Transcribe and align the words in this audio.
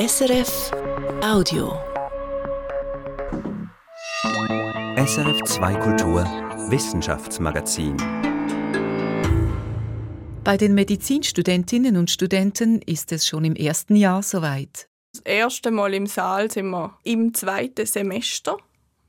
SRF 0.00 0.70
Audio. 1.22 1.78
SRF 4.96 5.42
2 5.44 5.74
Kultur 5.74 6.24
Wissenschaftsmagazin. 6.70 7.98
Bei 10.42 10.56
den 10.56 10.72
Medizinstudentinnen 10.72 11.98
und 11.98 12.10
Studenten 12.10 12.80
ist 12.80 13.12
es 13.12 13.26
schon 13.26 13.44
im 13.44 13.54
ersten 13.54 13.94
Jahr 13.94 14.22
soweit. 14.22 14.88
Das 15.12 15.20
erste 15.26 15.70
Mal 15.70 15.92
im 15.92 16.06
Saal 16.06 16.50
sind 16.50 16.70
wir 16.70 16.96
im 17.04 17.34
zweiten 17.34 17.84
Semester, 17.84 18.56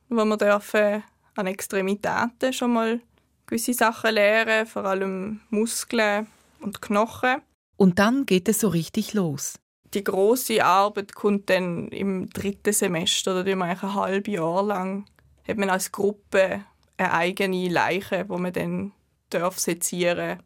wo 0.10 0.26
wir 0.26 0.38
dürfen 0.38 1.04
an 1.36 1.48
Extremitäten 1.48 2.52
schon 2.52 2.74
mal 2.74 3.00
gewisse 3.46 3.74
Sachen 3.74 4.16
lernen, 4.16 4.68
vor 4.68 4.84
allem 4.84 5.40
Muskeln 5.52 6.28
und 6.60 6.82
Knochen. 6.82 7.42
Und 7.78 7.98
dann 7.98 8.26
geht 8.26 8.50
es 8.50 8.60
so 8.60 8.68
richtig 8.68 9.14
los. 9.14 9.58
Die 9.94 10.04
große 10.04 10.64
Arbeit 10.64 11.16
kommt 11.16 11.50
dann 11.50 11.90
im 11.90 12.30
dritten 12.30 12.72
Semester, 12.72 13.34
da 13.34 13.46
wir 13.46 13.60
ein 13.60 13.82
halbes 13.82 14.34
Jahr 14.34 14.64
lang 14.64 15.06
hat 15.48 15.58
man 15.58 15.70
als 15.70 15.92
Gruppe 15.92 16.62
eine 16.98 17.14
eigene 17.14 17.68
Leiche, 17.68 18.26
wo 18.30 18.38
man 18.38 18.54
dann 18.54 18.94
darf 19.30 19.60
sezieren 19.60 20.40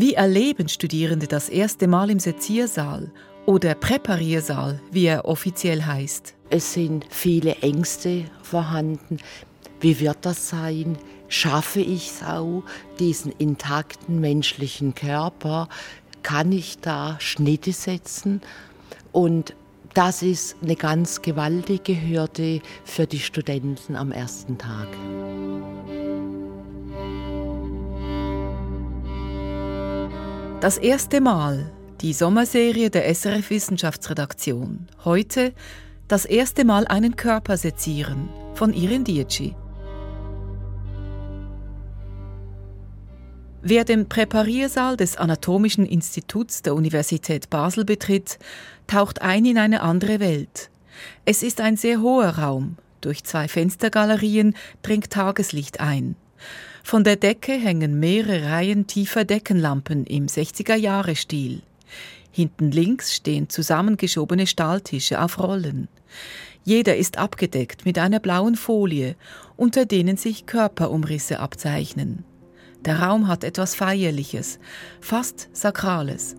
Wie 0.00 0.14
erleben 0.14 0.68
Studierende 0.68 1.26
das 1.26 1.48
erste 1.48 1.88
Mal 1.88 2.08
im 2.10 2.20
Seziersaal 2.20 3.10
oder 3.46 3.74
Präpariersaal, 3.74 4.80
wie 4.92 5.06
er 5.06 5.24
offiziell 5.24 5.82
heißt? 5.82 6.34
Es 6.50 6.72
sind 6.72 7.04
viele 7.10 7.56
Ängste 7.56 8.26
vorhanden. 8.42 9.18
Wie 9.80 10.00
wird 10.00 10.18
das 10.22 10.48
sein? 10.48 10.98
Schaffe 11.28 11.80
ich 11.80 12.10
es 12.10 12.22
auch, 12.22 12.62
diesen 12.98 13.32
intakten 13.32 14.20
menschlichen 14.20 14.94
Körper? 14.94 15.68
Kann 16.22 16.52
ich 16.52 16.78
da 16.78 17.16
Schnitte 17.20 17.72
setzen? 17.72 18.40
Und 19.12 19.54
das 19.94 20.22
ist 20.22 20.56
eine 20.62 20.76
ganz 20.76 21.22
gewaltige 21.22 22.00
Hürde 22.00 22.60
für 22.84 23.06
die 23.06 23.20
Studenten 23.20 23.96
am 23.96 24.12
ersten 24.12 24.58
Tag. 24.58 24.88
Das 30.60 30.76
erste 30.78 31.20
Mal 31.20 31.70
die 32.00 32.12
Sommerserie 32.12 32.90
der 32.90 33.12
SRF 33.12 33.50
Wissenschaftsredaktion. 33.50 34.88
Heute 35.04 35.52
das 36.06 36.24
erste 36.24 36.64
Mal 36.64 36.86
einen 36.86 37.16
Körper 37.16 37.56
sezieren 37.56 38.28
von 38.54 38.72
Irin 38.72 39.04
Dietschi. 39.04 39.54
Wer 43.60 43.84
den 43.84 44.08
Präpariersaal 44.08 44.96
des 44.96 45.16
Anatomischen 45.16 45.84
Instituts 45.84 46.62
der 46.62 46.76
Universität 46.76 47.50
Basel 47.50 47.84
betritt, 47.84 48.38
taucht 48.86 49.20
ein 49.20 49.44
in 49.44 49.58
eine 49.58 49.82
andere 49.82 50.20
Welt. 50.20 50.70
Es 51.24 51.42
ist 51.42 51.60
ein 51.60 51.76
sehr 51.76 52.00
hoher 52.00 52.38
Raum. 52.38 52.76
Durch 53.00 53.24
zwei 53.24 53.48
Fenstergalerien 53.48 54.54
dringt 54.82 55.10
Tageslicht 55.10 55.80
ein. 55.80 56.14
Von 56.84 57.02
der 57.02 57.16
Decke 57.16 57.52
hängen 57.52 57.98
mehrere 57.98 58.48
Reihen 58.48 58.86
tiefer 58.86 59.24
Deckenlampen 59.24 60.06
im 60.06 60.26
60er-Jahre-Stil. 60.26 61.62
Hinten 62.30 62.70
links 62.70 63.12
stehen 63.12 63.48
zusammengeschobene 63.48 64.46
Stahltische 64.46 65.20
auf 65.20 65.40
Rollen. 65.40 65.88
Jeder 66.62 66.96
ist 66.96 67.18
abgedeckt 67.18 67.84
mit 67.84 67.98
einer 67.98 68.20
blauen 68.20 68.54
Folie, 68.54 69.16
unter 69.56 69.84
denen 69.84 70.16
sich 70.16 70.46
Körperumrisse 70.46 71.40
abzeichnen. 71.40 72.24
Der 72.84 73.00
Raum 73.00 73.28
hat 73.28 73.44
etwas 73.44 73.74
Feierliches, 73.74 74.58
fast 75.00 75.48
Sakrales. 75.52 76.36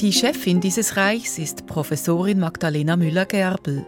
Die 0.00 0.12
Chefin 0.12 0.60
dieses 0.60 0.98
Reichs 0.98 1.38
ist 1.38 1.66
Professorin 1.66 2.38
Magdalena 2.38 2.96
Müller-Gerbel. 2.96 3.86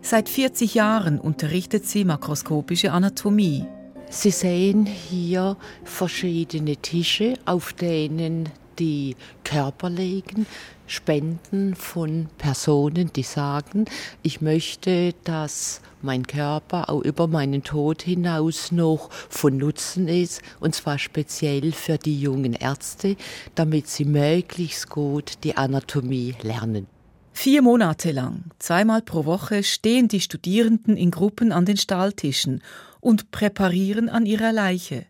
Seit 0.00 0.28
40 0.28 0.74
Jahren 0.74 1.18
unterrichtet 1.18 1.84
sie 1.84 2.04
makroskopische 2.04 2.92
Anatomie. 2.92 3.66
Sie 4.08 4.30
sehen 4.30 4.86
hier 4.86 5.56
verschiedene 5.82 6.76
Tische, 6.76 7.34
auf 7.44 7.72
denen 7.72 8.48
die 8.78 9.16
Körper 9.42 9.90
legen, 9.90 10.46
Spenden 10.88 11.74
von 11.74 12.28
Personen, 12.38 13.12
die 13.12 13.22
sagen, 13.22 13.84
ich 14.22 14.40
möchte, 14.40 15.14
dass 15.24 15.80
mein 16.02 16.26
Körper 16.26 16.88
auch 16.88 17.02
über 17.02 17.26
meinen 17.26 17.62
Tod 17.62 18.02
hinaus 18.02 18.72
noch 18.72 19.10
von 19.28 19.56
Nutzen 19.56 20.08
ist, 20.08 20.42
und 20.60 20.74
zwar 20.74 20.98
speziell 20.98 21.72
für 21.72 21.98
die 21.98 22.20
jungen 22.20 22.54
Ärzte, 22.54 23.16
damit 23.54 23.88
sie 23.88 24.04
möglichst 24.04 24.88
gut 24.88 25.44
die 25.44 25.56
Anatomie 25.56 26.34
lernen. 26.42 26.86
Vier 27.32 27.62
Monate 27.62 28.10
lang, 28.10 28.44
zweimal 28.58 29.02
pro 29.02 29.24
Woche, 29.24 29.62
stehen 29.62 30.08
die 30.08 30.20
Studierenden 30.20 30.96
in 30.96 31.12
Gruppen 31.12 31.52
an 31.52 31.66
den 31.66 31.76
Stahltischen 31.76 32.62
und 33.00 33.30
präparieren 33.30 34.08
an 34.08 34.26
ihrer 34.26 34.52
Leiche. 34.52 35.06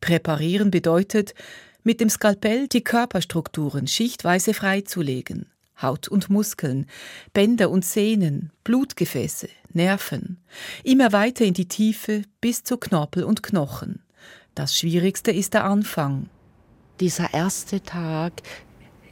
Präparieren 0.00 0.70
bedeutet, 0.70 1.34
mit 1.88 2.02
dem 2.02 2.10
Skalpell 2.10 2.68
die 2.68 2.84
Körperstrukturen 2.84 3.86
schichtweise 3.86 4.52
freizulegen. 4.52 5.46
Haut 5.80 6.06
und 6.06 6.28
Muskeln, 6.28 6.84
Bänder 7.32 7.70
und 7.70 7.82
Sehnen, 7.82 8.52
Blutgefäße, 8.62 9.48
Nerven, 9.72 10.36
immer 10.84 11.12
weiter 11.12 11.46
in 11.46 11.54
die 11.54 11.66
Tiefe 11.66 12.24
bis 12.42 12.62
zu 12.62 12.76
Knorpel 12.76 13.24
und 13.24 13.42
Knochen. 13.42 14.02
Das 14.54 14.78
Schwierigste 14.78 15.30
ist 15.30 15.54
der 15.54 15.64
Anfang. 15.64 16.28
Dieser 17.00 17.32
erste 17.32 17.82
Tag 17.82 18.34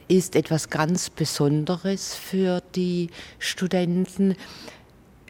ist 0.07 0.35
etwas 0.35 0.69
ganz 0.69 1.09
Besonderes 1.09 2.13
für 2.13 2.61
die 2.75 3.09
Studenten, 3.39 4.35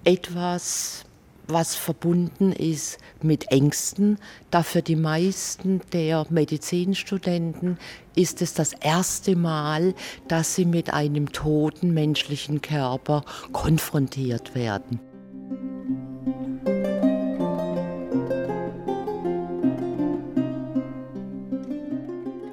etwas 0.04 1.06
was 1.48 1.76
verbunden 1.76 2.52
ist 2.52 2.98
mit 3.22 3.52
Ängsten. 3.52 4.18
Da 4.52 4.64
für 4.64 4.82
die 4.82 4.96
meisten 4.96 5.82
der 5.94 6.26
Medizinstudenten 6.30 7.78
ist 8.16 8.42
es 8.42 8.54
das 8.54 8.74
erste 8.74 9.36
Mal, 9.36 9.94
dass 10.28 10.56
sie 10.56 10.66
mit 10.66 10.94
einem 10.94 11.32
toten 11.32 11.94
menschlichen 11.94 12.62
Körper 12.62 13.24
konfrontiert 13.52 14.56
werden. 14.56 15.00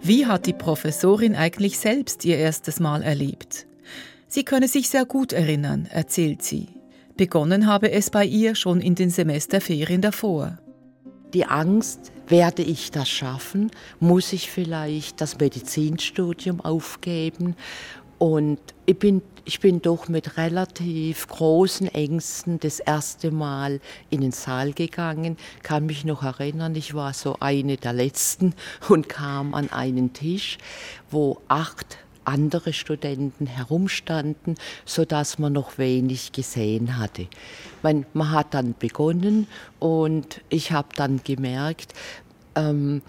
Wie 0.07 0.27
hat 0.27 0.45
die 0.45 0.53
Professorin 0.53 1.35
eigentlich 1.35 1.79
selbst 1.79 2.27
ihr 2.27 2.37
erstes 2.37 2.79
Mal 2.79 3.03
erlebt? 3.03 3.67
Sie 4.29 4.45
könne 4.45 4.69
sich 4.69 4.91
sehr 4.91 5.07
gut 5.07 5.33
erinnern, 5.33 5.89
erzählt 5.91 6.43
sie. 6.43 6.69
Begonnen 7.17 7.69
habe 7.69 7.93
es 7.93 8.11
bei 8.11 8.25
ihr 8.25 8.57
schon 8.57 8.81
in 8.81 8.97
den 8.97 9.09
Semesterferien 9.09 10.01
davor. 10.01 10.59
Die 11.33 11.47
Angst, 11.47 12.11
werde 12.27 12.63
ich 12.63 12.91
das 12.91 13.09
schaffen? 13.09 13.71
Muss 14.01 14.33
ich 14.33 14.51
vielleicht 14.51 15.21
das 15.21 15.39
Medizinstudium 15.39 16.61
aufgeben? 16.61 17.55
Und 18.19 18.59
ich 18.87 18.99
bin, 18.99 19.23
ich 19.45 19.61
bin 19.61 19.81
doch 19.81 20.09
mit 20.09 20.37
relativ 20.39 21.29
großen 21.29 21.87
Ängsten 21.87 22.59
das 22.59 22.81
erste 22.81 23.31
Mal 23.31 23.81
in 24.11 24.21
den 24.21 24.33
Saal 24.33 24.73
gegangen, 24.73 25.37
kann 25.63 25.87
mich 25.87 26.05
noch 26.05 26.23
erinnern, 26.25 26.75
ich 26.75 26.95
war 26.95 27.13
so 27.13 27.37
eine 27.39 27.77
der 27.77 27.93
letzten 27.93 28.55
und 28.89 29.09
kam 29.09 29.55
an 29.55 29.71
einen 29.71 30.15
Tisch, 30.15 30.59
wo 31.11 31.39
acht 31.47 31.99
andere 32.25 32.73
Studenten 32.73 33.47
herumstanden, 33.47 34.55
so 34.85 35.05
dass 35.05 35.39
man 35.39 35.53
noch 35.53 35.79
wenig 35.79 36.33
gesehen 36.33 36.99
hatte. 36.99 37.27
Man, 37.83 38.07
man 38.13 38.31
hat 38.31 38.55
dann 38.55 38.75
begonnen 38.79 39.47
und 39.79 40.41
ich 40.49 40.73
habe 40.73 40.89
dann 40.97 41.21
gemerkt, 41.23 41.95
ähm, 42.55 43.03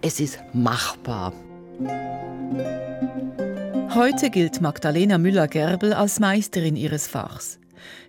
es 0.00 0.20
ist 0.20 0.38
machbar. 0.52 1.32
Heute 3.94 4.30
gilt 4.30 4.60
Magdalena 4.60 5.18
Müller-Gerbel 5.18 5.92
als 5.92 6.20
Meisterin 6.20 6.76
ihres 6.76 7.08
Fachs. 7.08 7.58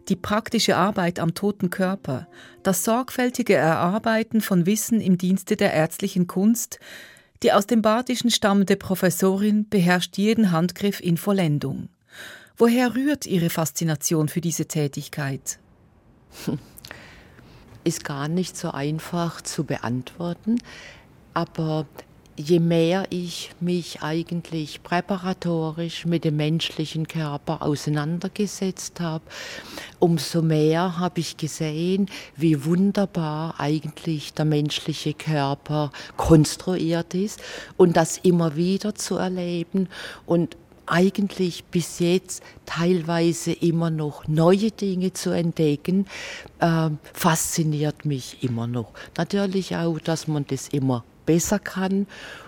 Die 0.08 0.16
praktische 0.16 0.76
Arbeit 0.76 1.20
am 1.20 1.34
toten 1.34 1.70
Körper, 1.70 2.28
das 2.64 2.84
sorgfältige 2.84 3.56
Erarbeiten 3.56 4.42
von 4.42 4.66
Wissen 4.66 5.02
im 5.02 5.18
Dienste 5.18 5.56
der 5.56 5.74
ärztlichen 5.74 6.28
Kunst, 6.28 6.80
die 7.44 7.54
aus 7.54 7.68
dem 7.68 7.82
Badischen 7.82 8.32
stammende 8.32 8.76
Professorin 8.76 9.68
beherrscht 9.70 10.18
jeden 10.18 10.52
Handgriff 10.52 11.00
in 11.00 11.18
Vollendung. 11.18 11.90
Woher 12.58 12.96
rührt 12.96 13.26
Ihre 13.26 13.50
Faszination 13.50 14.28
für 14.28 14.42
diese 14.42 14.68
Tätigkeit? 14.68 15.60
Ist 17.86 18.04
gar 18.04 18.28
nicht 18.28 18.58
so 18.58 18.72
einfach 18.72 19.42
zu 19.42 19.64
beantworten, 19.64 20.58
aber 21.34 21.88
je 22.40 22.60
mehr 22.60 23.06
ich 23.10 23.52
mich 23.60 24.02
eigentlich 24.02 24.82
präparatorisch 24.82 26.06
mit 26.06 26.24
dem 26.24 26.38
menschlichen 26.38 27.06
Körper 27.06 27.62
auseinandergesetzt 27.62 29.02
habe, 29.02 29.26
umso 30.00 30.42
mehr 30.42 30.98
habe 30.98 31.20
ich 31.20 31.36
gesehen, 31.36 32.10
wie 32.38 32.64
wunderbar 32.64 33.56
eigentlich 33.60 34.34
der 34.34 34.46
menschliche 34.46 35.14
Körper 35.14 35.92
konstruiert 36.16 37.14
ist 37.14 37.42
und 37.76 37.98
das 37.98 38.18
immer 38.20 38.56
wieder 38.56 38.96
zu 38.96 39.18
erleben 39.18 39.90
und 40.26 40.56
eigentlich 40.86 41.66
bis 41.66 42.00
jetzt 42.00 42.42
teilweise 42.66 43.52
immer 43.52 43.90
noch 43.90 44.28
neue 44.28 44.72
Dinge 44.72 45.14
zu 45.14 45.30
entdecken, 45.30 46.08
äh, 46.60 46.90
fasziniert 47.14 48.06
mich 48.06 48.42
immer 48.42 48.66
noch. 48.66 48.94
Natürlich 49.18 49.76
auch, 49.76 50.00
dass 50.00 50.28
man 50.28 50.46
das 50.48 50.70
immer 50.70 51.04
besser 51.30 51.60
kann. 51.60 52.08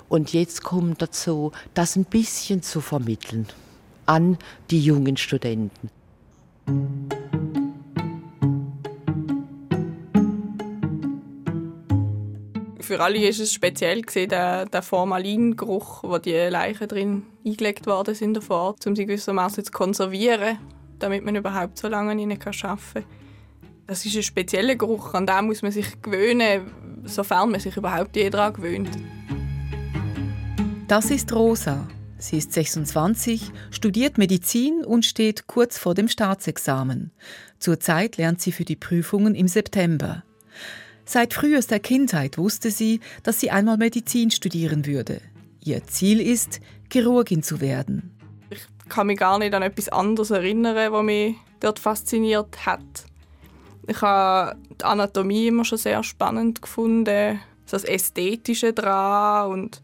Und 0.10 0.33
jetzt 0.33 0.63
kommt 0.63 1.04
dazu, 1.04 1.51
das 1.75 1.95
ein 1.95 2.06
bisschen 2.06 2.63
zu 2.63 2.81
vermitteln 2.81 3.45
an 4.07 4.39
die 4.72 4.83
jungen 4.83 5.18
Studenten. 5.18 5.92
Für 12.80 13.00
alle 13.00 13.19
ist 13.19 13.39
es 13.39 13.54
speziell 13.54 14.01
gesehen, 14.01 14.30
der, 14.30 14.66
der 14.66 14.81
Formalingeruch, 14.81 16.04
wo 16.04 16.18
die 16.18 16.34
Leichen 16.34 16.88
drin 16.88 17.24
eingelegt 17.45 17.86
worden 17.86 18.16
sind 18.16 18.34
davor, 18.34 18.75
um 18.84 18.95
sie 18.95 19.06
gewissermaßen 19.06 19.63
zu 19.63 19.72
konservieren, 19.72 20.57
damit 20.98 21.24
man 21.24 21.36
überhaupt 21.36 21.77
so 21.77 21.88
lange 21.88 22.19
ihnen 22.19 22.31
arbeiten 22.31 22.60
kann. 22.94 23.06
Das 23.86 24.06
ist 24.06 24.16
ein 24.16 24.24
spezieller 24.24 24.75
Geruch, 24.75 25.13
an 25.13 25.27
den 25.27 25.45
muss 25.45 25.62
man 25.62 25.72
sich 25.72 26.01
gewöhnen, 26.01 26.72
sofern 27.06 27.51
man 27.51 27.59
sich 27.59 27.77
überhaupt 27.77 28.15
je 28.15 28.30
daran 28.30 28.53
gewöhnt. 28.53 28.89
Das 30.88 31.12
ist 31.12 31.33
Rosa. 31.33 31.88
Sie 32.18 32.38
ist 32.38 32.53
26, 32.53 33.51
studiert 33.71 34.19
Medizin 34.19 34.86
und 34.86 35.06
steht 35.06 35.48
kurz 35.48 35.80
vor 35.80 35.95
dem 35.95 36.07
Staatsexamen. 36.07 37.12
Zurzeit 37.57 38.18
lernt 38.18 38.42
sie 38.42 38.51
für 38.51 38.65
die 38.65 38.75
Prüfungen 38.75 39.33
im 39.33 39.48
September. 39.48 40.24
Seit 41.06 41.33
frühester 41.33 41.80
Kindheit 41.80 42.38
wusste 42.38 42.69
sie, 42.69 43.00
dass 43.24 43.39
sie 43.39 43.50
einmal 43.50 43.77
Medizin 43.77 44.30
studieren 44.30 44.86
würde. 44.86 45.19
Ihr 45.63 45.86
Ziel 45.88 46.21
ist, 46.21 46.59
Chirurgin 46.92 47.42
zu 47.42 47.59
werden. 47.59 48.12
Ich 48.50 48.62
kann 48.88 49.07
mich 49.07 49.18
gar 49.18 49.39
nicht 49.39 49.53
an 49.53 49.63
etwas 49.63 49.89
anderes 49.89 50.30
erinnern, 50.30 50.92
was 50.92 51.03
mich 51.03 51.36
dort 51.59 51.80
fasziniert 51.80 52.65
hat. 52.65 53.06
Ich 53.88 54.01
habe 54.01 54.57
die 54.80 54.86
Anatomie 54.86 55.48
immer 55.48 55.66
schon 55.66 55.78
sehr 55.78 56.04
spannend 56.04 56.62
gefunden, 56.62 57.39
das 57.69 57.83
Ästhetische 57.83 58.74
daran 58.74 59.51
und 59.51 59.81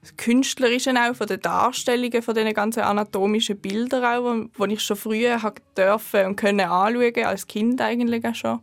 das 0.00 0.16
Künstlerische 0.16 0.92
auch 0.92 1.14
von 1.14 1.26
den 1.26 1.40
Darstellungen 1.40 2.22
von 2.22 2.34
diesen 2.34 2.54
ganzen 2.54 2.80
anatomischen 2.80 3.58
Bildern 3.58 4.04
auch, 4.04 4.66
die 4.66 4.74
ich 4.74 4.80
schon 4.80 4.96
früher 4.96 5.38
dürfen 5.76 6.26
und 6.26 6.36
können 6.36 6.60
anschauen, 6.60 7.24
als 7.24 7.46
Kind 7.46 7.80
eigentlich 7.80 8.24
auch 8.24 8.34
schon. 8.34 8.60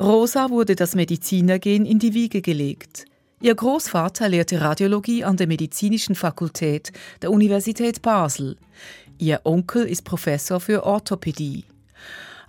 Rosa 0.00 0.50
wurde 0.50 0.74
das 0.74 0.94
Medizinergehen 0.94 1.84
in 1.84 1.98
die 1.98 2.14
Wiege 2.14 2.42
gelegt. 2.42 3.06
Ihr 3.40 3.54
Großvater 3.54 4.28
lehrte 4.28 4.60
Radiologie 4.60 5.24
an 5.24 5.36
der 5.36 5.48
Medizinischen 5.48 6.14
Fakultät 6.14 6.92
der 7.20 7.32
Universität 7.32 8.00
Basel. 8.00 8.56
Ihr 9.18 9.40
Onkel 9.44 9.84
ist 9.84 10.04
Professor 10.04 10.60
für 10.60 10.84
Orthopädie. 10.84 11.64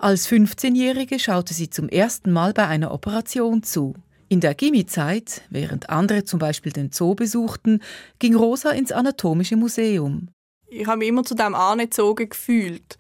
Als 0.04 0.28
15-Jährige 0.28 1.18
schaute 1.18 1.54
sie 1.54 1.70
zum 1.70 1.88
ersten 1.88 2.34
Mal 2.34 2.52
bei 2.52 2.68
einer 2.68 2.92
Operation 2.92 3.64
zu. 3.64 3.94
In 4.28 4.42
der 4.42 4.54
Gimmi-Zeit, 4.54 5.44
während 5.50 5.90
andere 5.90 6.26
zum 6.26 6.40
Beispiel 6.40 6.74
den 6.74 6.92
Zoo 6.92 7.16
besuchten, 7.16 7.82
ging 8.20 8.36
Rosa 8.36 8.72
ins 8.72 8.92
Anatomische 8.92 9.56
Museum. 9.56 10.28
Ich 10.68 10.86
habe 10.88 10.98
mich 10.98 11.08
immer 11.08 11.24
zu 11.24 11.36
dem 11.36 11.56
angezogen 11.56 12.28
gefühlt. 12.28 12.98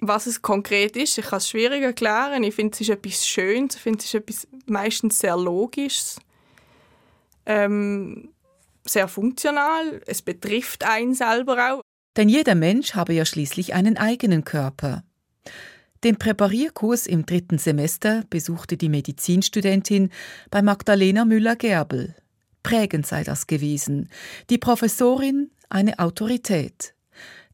Was 0.00 0.26
es 0.26 0.42
konkret 0.42 0.96
ist, 0.96 1.16
ich 1.16 1.26
kann 1.26 1.36
es 1.36 1.48
schwierig 1.48 1.84
erklären. 1.84 2.42
Ich 2.42 2.56
finde, 2.56 2.74
es 2.74 2.80
ist 2.80 2.88
etwas 2.88 3.24
Schönes, 3.24 3.76
ich 3.76 3.80
finde, 3.80 4.00
es 4.00 4.06
ist 4.06 4.14
etwas 4.14 4.48
meistens 4.66 5.20
sehr 5.20 5.36
Logisches, 5.36 6.18
ähm, 7.46 8.30
sehr 8.84 9.06
funktional. 9.06 10.02
Es 10.08 10.22
betrifft 10.22 10.82
einen 10.82 11.14
selber 11.14 11.72
auch. 11.72 11.82
Denn 12.16 12.28
jeder 12.28 12.56
Mensch 12.56 12.96
habe 12.96 13.14
ja 13.14 13.24
schließlich 13.24 13.74
einen 13.74 13.96
eigenen 13.96 14.44
Körper. 14.44 15.04
Den 16.04 16.16
Präparierkurs 16.16 17.06
im 17.06 17.24
dritten 17.24 17.56
Semester 17.56 18.24
besuchte 18.28 18.76
die 18.76 18.90
Medizinstudentin 18.90 20.10
bei 20.50 20.60
Magdalena 20.60 21.24
Müller-Gerbel. 21.24 22.14
Prägend 22.62 23.06
sei 23.06 23.24
das 23.24 23.46
gewesen. 23.46 24.10
Die 24.50 24.58
Professorin 24.58 25.50
eine 25.70 25.98
Autorität. 25.98 26.94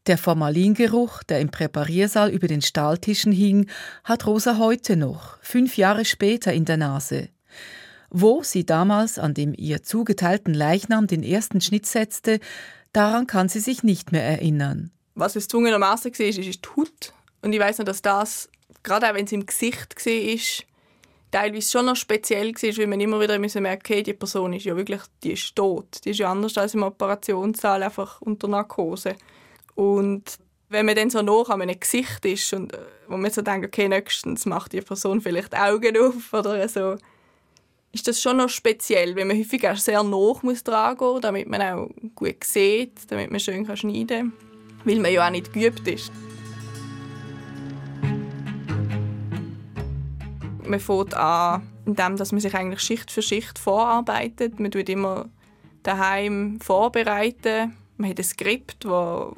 Der 0.05 0.17
Formalingeruch, 0.17 1.23
der 1.23 1.39
im 1.39 1.49
Präpariersaal 1.49 2.29
über 2.29 2.47
den 2.47 2.61
Stahltischen 2.61 3.31
hing, 3.31 3.69
hat 4.03 4.27
Rosa 4.27 4.57
heute 4.57 4.97
noch, 4.97 5.37
fünf 5.41 5.77
Jahre 5.77 6.03
später, 6.03 6.51
in 6.51 6.65
der 6.65 6.75
Nase. 6.75 7.29
Wo 8.09 8.43
sie 8.43 8.65
damals 8.65 9.17
an 9.17 9.33
dem 9.33 9.53
ihr 9.55 9.81
zugeteilten 9.81 10.53
Leichnam 10.53 11.07
den 11.07 11.23
ersten 11.23 11.61
Schnitt 11.61 11.85
setzte, 11.85 12.41
daran 12.91 13.27
kann 13.27 13.47
sie 13.47 13.61
sich 13.61 13.83
nicht 13.83 14.11
mehr 14.11 14.23
erinnern. 14.23 14.91
Was 15.15 15.37
es 15.37 15.47
zwungenermaßen 15.47 16.11
war, 16.11 16.25
ist, 16.25 16.37
ist 16.37 16.65
die 16.65 16.69
Haut 16.75 17.13
und 17.41 17.53
ich 17.53 17.59
weiß 17.59 17.79
noch, 17.79 17.85
dass 17.85 18.01
das, 18.01 18.49
gerade 18.83 19.09
auch 19.09 19.13
wenn 19.13 19.25
es 19.25 19.31
im 19.31 19.45
Gesicht 19.45 19.95
war, 20.05 20.65
teilweise 21.31 21.71
schon 21.71 21.85
noch 21.85 21.95
speziell 21.95 22.53
war, 22.53 22.77
weil 22.77 22.87
man 22.87 22.99
immer 22.99 23.19
wieder 23.19 23.39
merken 23.39 23.81
okay, 23.83 24.03
die 24.03 24.13
Person 24.13 24.53
ist 24.53 24.65
ja 24.65 24.75
wirklich 24.75 25.01
die 25.23 25.33
ist 25.33 25.55
tot. 25.55 26.03
Die 26.03 26.11
ist 26.11 26.19
ja 26.19 26.31
anders 26.31 26.57
als 26.57 26.73
im 26.73 26.83
Operationssaal, 26.83 27.83
einfach 27.83 28.21
unter 28.21 28.47
Narkose. 28.47 29.15
Und 29.75 30.37
wenn 30.69 30.85
man 30.85 30.95
dann 30.95 31.09
so 31.09 31.21
noch 31.21 31.49
an 31.49 31.61
einem 31.61 31.79
Gesicht 31.79 32.25
ist 32.25 32.53
und 32.53 32.73
äh, 32.73 32.79
wo 33.07 33.17
man 33.17 33.31
so 33.31 33.41
denkt, 33.41 33.65
okay, 33.65 33.87
nächstens 33.87 34.45
macht 34.45 34.73
die 34.73 34.81
Person 34.81 35.21
vielleicht 35.21 35.55
Augen 35.55 35.97
auf 35.97 36.33
oder 36.33 36.67
so, 36.67 36.95
ist 37.91 38.07
das 38.07 38.21
schon 38.21 38.37
noch 38.37 38.49
speziell, 38.49 39.15
weil 39.15 39.25
man 39.25 39.37
häufig 39.37 39.67
auch 39.67 39.75
sehr 39.75 40.01
noch 40.01 40.43
muss 40.43 40.63
dran 40.63 40.97
gehen, 40.97 41.21
damit 41.21 41.49
man 41.49 41.61
auch 41.61 41.89
gut 42.15 42.43
sieht, 42.43 43.11
damit 43.11 43.31
man 43.31 43.39
schön 43.39 43.65
schneiden 43.75 44.07
kann, 44.07 44.33
weil 44.85 44.99
man 44.99 45.11
ja 45.11 45.27
auch 45.27 45.31
nicht 45.31 45.51
geübt 45.51 45.85
ist. 45.87 46.11
Man 50.65 50.79
fängt 50.79 51.13
an, 51.15 51.67
indem 51.85 52.17
dass 52.17 52.31
man 52.31 52.41
sich 52.41 52.53
eigentlich 52.53 52.81
Schicht 52.81 53.11
für 53.11 53.21
Schicht 53.21 53.57
vorarbeitet. 53.57 54.59
Man 54.59 54.71
tut 54.71 54.89
immer 54.89 55.29
daheim 55.83 56.59
vorbereiten. 56.61 57.75
Man 57.97 58.09
hat 58.09 58.19
ein 58.19 58.23
Skript, 58.23 58.85
wo, 58.85 59.35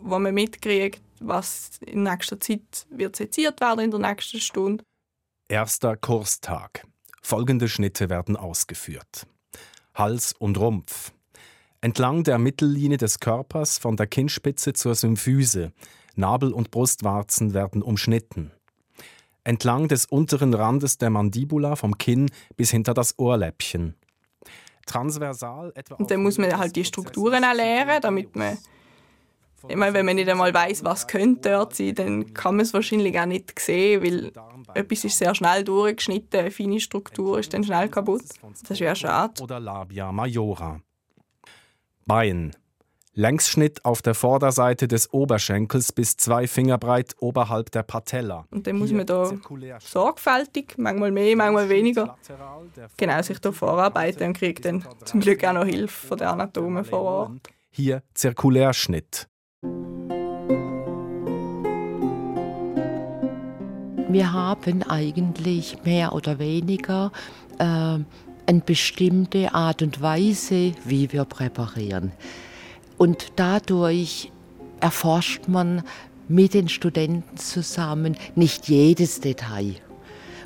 wo 0.00 0.18
man 0.18 0.34
mitkriegt, 0.34 1.02
was 1.20 1.70
in 1.84 2.02
nächster 2.02 2.40
Zeit 2.40 2.86
wird 2.90 3.16
seziert 3.16 3.60
werden 3.60 3.80
in 3.80 3.90
der 3.90 4.00
nächsten 4.00 4.40
Stunde. 4.40 4.84
Erster 5.48 5.96
Kurstag. 5.96 6.84
Folgende 7.22 7.68
Schnitte 7.68 8.08
werden 8.08 8.36
ausgeführt. 8.36 9.26
Hals 9.94 10.34
und 10.38 10.58
Rumpf. 10.58 11.12
Entlang 11.80 12.24
der 12.24 12.38
Mittellinie 12.38 12.98
des 12.98 13.20
Körpers 13.20 13.78
von 13.78 13.96
der 13.96 14.06
Kinnspitze 14.06 14.72
zur 14.72 14.94
Symphyse. 14.94 15.72
Nabel 16.16 16.52
und 16.52 16.70
Brustwarzen 16.70 17.54
werden 17.54 17.82
umschnitten 17.82 18.52
entlang 19.46 19.88
des 19.88 20.06
unteren 20.06 20.54
Randes 20.54 20.98
der 20.98 21.10
Mandibula 21.10 21.76
vom 21.76 21.96
Kinn 21.98 22.30
bis 22.56 22.70
hinter 22.70 22.94
das 22.94 23.18
Ohrläppchen. 23.18 23.94
Transversal 24.86 25.72
etwa 25.74 25.94
Und 25.96 26.10
dann 26.10 26.22
muss 26.22 26.38
man 26.38 26.56
halt 26.56 26.76
die 26.76 26.84
Strukturen 26.84 27.42
erlernen, 27.42 28.00
damit 28.02 28.36
man 28.36 28.58
ich 29.68 29.74
meine, 29.74 29.94
wenn 29.94 30.06
man 30.06 30.14
nicht 30.14 30.28
einmal 30.28 30.54
weiß, 30.54 30.84
was 30.84 31.08
könnte 31.08 31.50
dort 31.50 31.74
sein, 31.74 31.94
dann 31.94 32.34
kann 32.34 32.54
man 32.54 32.64
es 32.64 32.72
wahrscheinlich 32.72 33.18
auch 33.18 33.26
nicht 33.26 33.58
sehen, 33.58 34.00
weil 34.00 34.32
etwas 34.74 35.04
ist 35.04 35.18
sehr 35.18 35.34
schnell 35.34 35.64
durchgeschnitten, 35.64 36.38
eine 36.38 36.50
feine 36.52 36.78
Struktur 36.78 37.40
ist 37.40 37.52
dann 37.52 37.64
schnell 37.64 37.88
kaputt. 37.88 38.22
Das 38.68 38.78
wäre 38.78 38.94
schade. 38.94 39.42
Oder 39.42 39.58
Labia 39.58 40.12
majora. 40.12 40.80
Bein. 42.04 42.54
Längsschnitt 43.18 43.82
auf 43.82 44.02
der 44.02 44.14
Vorderseite 44.14 44.88
des 44.88 45.10
Oberschenkels 45.10 45.90
bis 45.90 46.18
zwei 46.18 46.46
Finger 46.46 46.76
breit 46.76 47.16
oberhalb 47.18 47.70
der 47.70 47.82
Patella. 47.82 48.44
Und 48.50 48.66
dann 48.66 48.76
muss 48.76 48.92
man 48.92 49.06
da 49.06 49.32
sorgfältig, 49.80 50.74
manchmal 50.76 51.10
mehr, 51.10 51.34
manchmal 51.34 51.70
weniger, 51.70 52.18
genau 52.98 53.22
sich 53.22 53.38
da 53.38 53.52
vorarbeiten 53.52 54.22
und 54.28 54.32
kriegt 54.34 54.66
dann 54.66 54.84
zum 55.06 55.20
Glück 55.20 55.42
auch 55.44 55.54
noch 55.54 55.64
Hilfe 55.64 56.08
von 56.08 56.18
den 56.18 56.26
Anatomen 56.26 56.84
vor 56.84 57.00
Ort. 57.00 57.30
Hier 57.70 58.02
Zirkulärschnitt. 58.12 59.28
Wir 64.08 64.32
haben 64.32 64.82
eigentlich 64.82 65.82
mehr 65.84 66.12
oder 66.12 66.38
weniger 66.38 67.12
äh, 67.58 67.64
eine 67.64 68.62
bestimmte 68.64 69.54
Art 69.54 69.80
und 69.80 70.02
Weise, 70.02 70.74
wie 70.84 71.10
wir 71.12 71.24
präparieren. 71.24 72.12
Und 72.98 73.32
dadurch 73.36 74.30
erforscht 74.80 75.48
man 75.48 75.82
mit 76.28 76.54
den 76.54 76.68
Studenten 76.68 77.36
zusammen 77.36 78.16
nicht 78.34 78.68
jedes 78.68 79.20
Detail. 79.20 79.76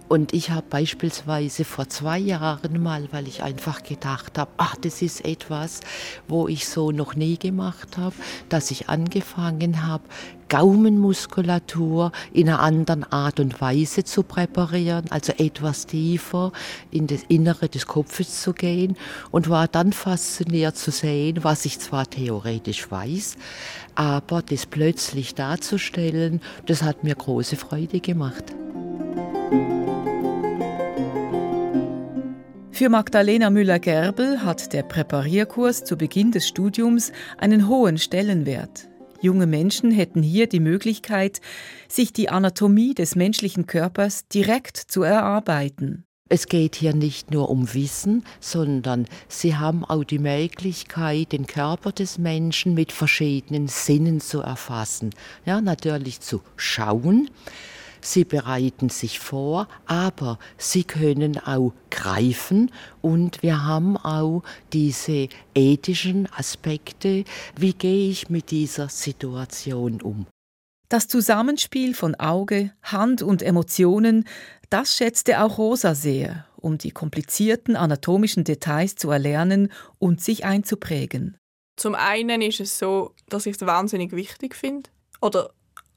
Und 0.08 0.34
ich 0.34 0.50
habe 0.50 0.66
beispielsweise 0.68 1.64
vor 1.64 1.88
zwei 1.88 2.18
Jahren 2.18 2.82
mal, 2.82 3.06
weil 3.12 3.28
ich 3.28 3.44
einfach 3.44 3.84
gedacht 3.84 4.38
habe, 4.38 4.50
ach, 4.56 4.74
das 4.74 5.02
ist 5.02 5.24
etwas, 5.24 5.82
wo 6.26 6.48
ich 6.48 6.66
so 6.66 6.90
noch 6.90 7.14
nie 7.14 7.38
gemacht 7.38 7.96
habe, 7.96 8.16
dass 8.48 8.72
ich 8.72 8.88
angefangen 8.88 9.86
habe, 9.86 10.02
Gaumenmuskulatur 10.50 12.12
in 12.32 12.48
einer 12.48 12.60
anderen 12.60 13.04
Art 13.04 13.40
und 13.40 13.60
Weise 13.60 14.04
zu 14.04 14.24
präparieren, 14.24 15.06
also 15.10 15.32
etwas 15.38 15.86
tiefer 15.86 16.52
in 16.90 17.06
das 17.06 17.22
Innere 17.28 17.68
des 17.68 17.86
Kopfes 17.86 18.42
zu 18.42 18.52
gehen 18.52 18.96
und 19.30 19.48
war 19.48 19.68
dann 19.68 19.92
fasziniert 19.92 20.76
zu 20.76 20.90
sehen, 20.90 21.38
was 21.42 21.64
ich 21.64 21.78
zwar 21.78 22.10
theoretisch 22.10 22.90
weiß, 22.90 23.36
aber 23.94 24.42
das 24.42 24.66
plötzlich 24.66 25.34
darzustellen, 25.34 26.40
das 26.66 26.82
hat 26.82 27.04
mir 27.04 27.14
große 27.14 27.56
Freude 27.56 28.00
gemacht. 28.00 28.44
Für 32.72 32.88
Magdalena 32.88 33.50
Müller-Gerbel 33.50 34.42
hat 34.42 34.72
der 34.72 34.82
Präparierkurs 34.82 35.84
zu 35.84 35.96
Beginn 35.96 36.32
des 36.32 36.48
Studiums 36.48 37.12
einen 37.38 37.68
hohen 37.68 37.98
Stellenwert. 37.98 38.89
Junge 39.22 39.46
Menschen 39.46 39.90
hätten 39.90 40.22
hier 40.22 40.46
die 40.46 40.60
Möglichkeit, 40.60 41.40
sich 41.88 42.12
die 42.12 42.30
Anatomie 42.30 42.94
des 42.94 43.16
menschlichen 43.16 43.66
Körpers 43.66 44.26
direkt 44.28 44.78
zu 44.78 45.02
erarbeiten. 45.02 46.04
Es 46.32 46.46
geht 46.46 46.76
hier 46.76 46.94
nicht 46.94 47.32
nur 47.32 47.50
um 47.50 47.74
Wissen, 47.74 48.24
sondern 48.38 49.06
sie 49.28 49.56
haben 49.56 49.84
auch 49.84 50.04
die 50.04 50.20
Möglichkeit, 50.20 51.32
den 51.32 51.46
Körper 51.46 51.92
des 51.92 52.18
Menschen 52.18 52.72
mit 52.72 52.92
verschiedenen 52.92 53.66
Sinnen 53.66 54.20
zu 54.20 54.40
erfassen. 54.40 55.10
Ja, 55.44 55.60
natürlich 55.60 56.20
zu 56.20 56.40
schauen, 56.56 57.28
sie 58.04 58.24
bereiten 58.24 58.88
sich 58.88 59.18
vor, 59.18 59.68
aber 59.86 60.38
sie 60.58 60.84
können 60.84 61.38
auch 61.38 61.72
greifen 61.90 62.70
und 63.00 63.42
wir 63.42 63.64
haben 63.64 63.96
auch 63.96 64.42
diese 64.72 65.28
ethischen 65.54 66.28
Aspekte, 66.32 67.24
wie 67.56 67.72
gehe 67.72 68.10
ich 68.10 68.30
mit 68.30 68.50
dieser 68.50 68.88
Situation 68.88 70.00
um. 70.00 70.26
Das 70.88 71.06
Zusammenspiel 71.06 71.94
von 71.94 72.16
Auge, 72.16 72.72
Hand 72.82 73.22
und 73.22 73.42
Emotionen, 73.42 74.24
das 74.70 74.96
schätzte 74.96 75.42
auch 75.42 75.56
Rosa 75.56 75.94
sehr, 75.94 76.46
um 76.56 76.78
die 76.78 76.90
komplizierten 76.90 77.76
anatomischen 77.76 78.42
Details 78.42 78.96
zu 78.96 79.10
erlernen 79.10 79.70
und 79.98 80.20
sich 80.20 80.44
einzuprägen. 80.44 81.36
Zum 81.76 81.94
einen 81.94 82.42
ist 82.42 82.60
es 82.60 82.78
so, 82.78 83.14
dass 83.28 83.46
ich 83.46 83.56
es 83.56 83.66
wahnsinnig 83.66 84.12
wichtig 84.12 84.54
finde 84.54 84.90
oder 85.20 85.52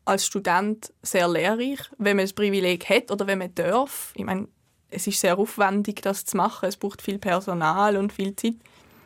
als 0.05 0.25
Student 0.25 0.93
sehr 1.01 1.27
lehrreich, 1.27 1.79
wenn 1.98 2.17
man 2.17 2.25
das 2.25 2.33
Privileg 2.33 2.89
hat 2.89 3.12
oder 3.12 3.27
wenn 3.27 3.39
man 3.39 3.55
darf. 3.55 4.12
Ich 4.15 4.25
meine, 4.25 4.48
es 4.89 5.07
ist 5.07 5.19
sehr 5.19 5.38
aufwendig, 5.38 6.01
das 6.01 6.25
zu 6.25 6.38
machen. 6.38 6.67
Es 6.67 6.77
braucht 6.77 7.01
viel 7.01 7.17
Personal 7.17 7.98
und 7.98 8.13
viel 8.13 8.36
Zeit. 8.36 8.55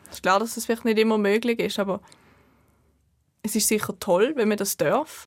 Es 0.06 0.16
ist 0.16 0.22
klar, 0.22 0.40
dass 0.40 0.54
das 0.54 0.66
vielleicht 0.66 0.84
nicht 0.84 0.98
immer 0.98 1.18
möglich 1.18 1.58
ist, 1.60 1.78
aber 1.78 2.00
es 3.42 3.54
ist 3.54 3.68
sicher 3.68 3.98
toll, 3.98 4.32
wenn 4.36 4.48
man 4.48 4.58
das 4.58 4.76
darf. 4.76 5.24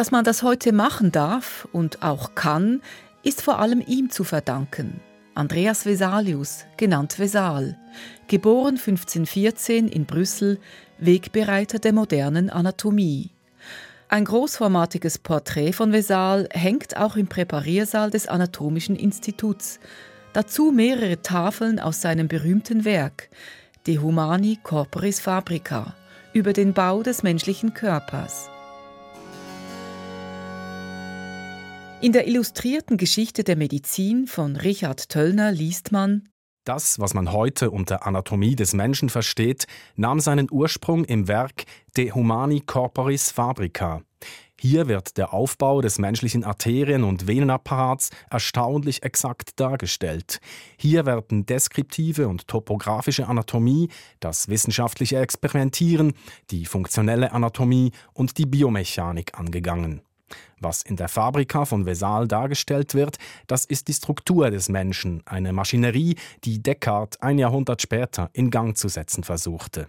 Dass 0.00 0.12
man 0.12 0.24
das 0.24 0.42
heute 0.42 0.72
machen 0.72 1.12
darf 1.12 1.68
und 1.72 2.02
auch 2.02 2.34
kann, 2.34 2.80
ist 3.22 3.42
vor 3.42 3.58
allem 3.58 3.82
ihm 3.86 4.08
zu 4.08 4.24
verdanken. 4.24 4.98
Andreas 5.34 5.84
Vesalius, 5.84 6.64
genannt 6.78 7.18
Vesal, 7.18 7.76
geboren 8.26 8.78
1514 8.78 9.88
in 9.88 10.06
Brüssel, 10.06 10.58
Wegbereiter 11.00 11.80
der 11.80 11.92
modernen 11.92 12.48
Anatomie. 12.48 13.28
Ein 14.08 14.24
großformatiges 14.24 15.18
Porträt 15.18 15.74
von 15.74 15.92
Vesal 15.92 16.48
hängt 16.50 16.96
auch 16.96 17.16
im 17.16 17.26
Präpariersaal 17.26 18.10
des 18.10 18.26
Anatomischen 18.26 18.96
Instituts. 18.96 19.80
Dazu 20.32 20.70
mehrere 20.70 21.20
Tafeln 21.20 21.78
aus 21.78 22.00
seinem 22.00 22.26
berühmten 22.26 22.86
Werk 22.86 23.28
De 23.86 23.98
Humani 23.98 24.58
Corporis 24.62 25.20
Fabrica 25.20 25.94
über 26.32 26.54
den 26.54 26.72
Bau 26.72 27.02
des 27.02 27.22
menschlichen 27.22 27.74
Körpers. 27.74 28.48
In 32.02 32.12
der 32.12 32.26
illustrierten 32.26 32.96
Geschichte 32.96 33.44
der 33.44 33.56
Medizin 33.56 34.26
von 34.26 34.56
Richard 34.56 35.10
Töllner 35.10 35.52
liest 35.52 35.92
man 35.92 36.30
Das, 36.64 36.98
was 36.98 37.12
man 37.12 37.30
heute 37.30 37.70
unter 37.70 38.06
Anatomie 38.06 38.56
des 38.56 38.72
Menschen 38.72 39.10
versteht, 39.10 39.66
nahm 39.96 40.18
seinen 40.18 40.48
Ursprung 40.50 41.04
im 41.04 41.28
Werk 41.28 41.64
De 41.98 42.10
Humani 42.12 42.60
Corporis 42.60 43.30
Fabrica. 43.30 44.00
Hier 44.58 44.88
wird 44.88 45.18
der 45.18 45.34
Aufbau 45.34 45.82
des 45.82 45.98
menschlichen 45.98 46.42
Arterien- 46.42 47.04
und 47.04 47.26
Venenapparats 47.26 48.08
erstaunlich 48.30 49.02
exakt 49.02 49.60
dargestellt. 49.60 50.40
Hier 50.78 51.04
werden 51.04 51.44
deskriptive 51.44 52.28
und 52.28 52.48
topografische 52.48 53.26
Anatomie, 53.26 53.90
das 54.20 54.48
wissenschaftliche 54.48 55.18
Experimentieren, 55.18 56.14
die 56.50 56.64
funktionelle 56.64 57.32
Anatomie 57.32 57.92
und 58.14 58.38
die 58.38 58.46
Biomechanik 58.46 59.38
angegangen. 59.38 60.00
Was 60.58 60.82
in 60.82 60.96
der 60.96 61.08
Fabrika 61.08 61.64
von 61.64 61.86
Vesal 61.86 62.28
dargestellt 62.28 62.94
wird, 62.94 63.18
das 63.46 63.64
ist 63.64 63.88
die 63.88 63.94
Struktur 63.94 64.50
des 64.50 64.68
Menschen, 64.68 65.22
eine 65.26 65.52
Maschinerie, 65.52 66.16
die 66.44 66.62
Descartes 66.62 67.20
ein 67.20 67.38
Jahrhundert 67.38 67.82
später 67.82 68.30
in 68.32 68.50
Gang 68.50 68.76
zu 68.76 68.88
setzen 68.88 69.24
versuchte. 69.24 69.88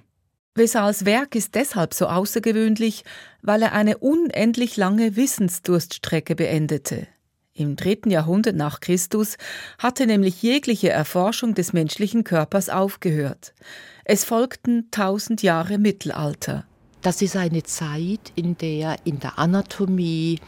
Vesals 0.53 1.05
Werk 1.05 1.35
ist 1.35 1.55
deshalb 1.55 1.93
so 1.93 2.07
außergewöhnlich, 2.07 3.05
weil 3.41 3.61
er 3.61 3.71
eine 3.71 3.97
unendlich 3.99 4.75
lange 4.75 5.15
Wissensdurststrecke 5.15 6.35
beendete. 6.35 7.07
Im 7.53 7.75
dritten 7.75 8.09
Jahrhundert 8.09 8.55
nach 8.55 8.79
Christus 8.79 9.37
hatte 9.77 10.07
nämlich 10.07 10.41
jegliche 10.41 10.89
Erforschung 10.89 11.53
des 11.53 11.73
menschlichen 11.73 12.23
Körpers 12.23 12.69
aufgehört. 12.69 13.53
Es 14.03 14.23
folgten 14.23 14.89
tausend 14.91 15.41
Jahre 15.41 15.77
Mittelalter. 15.77 16.65
Das 17.01 17.23
ist 17.23 17.35
eine 17.35 17.63
Zeit, 17.63 18.31
in 18.35 18.57
der 18.59 18.97
in 19.05 19.19
der 19.19 19.39
Anatomie 19.39 20.39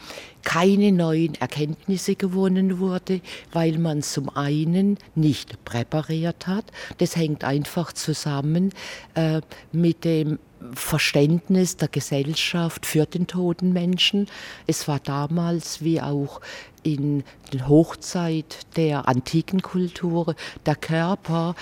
keine 0.44 0.92
neuen 0.92 1.34
Erkenntnisse 1.34 2.14
gewonnen 2.14 2.78
wurde, 2.78 3.20
weil 3.52 3.78
man 3.78 4.02
zum 4.02 4.28
einen 4.36 4.98
nicht 5.16 5.64
präpariert 5.64 6.46
hat. 6.46 6.66
Das 6.98 7.16
hängt 7.16 7.42
einfach 7.42 7.92
zusammen 7.92 8.70
äh, 9.14 9.40
mit 9.72 10.04
dem 10.04 10.38
Verständnis 10.74 11.76
der 11.76 11.88
Gesellschaft 11.88 12.86
für 12.86 13.04
den 13.04 13.26
toten 13.26 13.72
Menschen. 13.72 14.28
Es 14.68 14.86
war 14.86 15.00
damals 15.00 15.82
wie 15.82 16.00
auch 16.00 16.40
in 16.84 17.24
der 17.52 17.68
Hochzeit 17.68 18.58
der 18.76 19.08
antiken 19.08 19.60
Kultur 19.60 20.36
der 20.64 20.76
Körper 20.76 21.56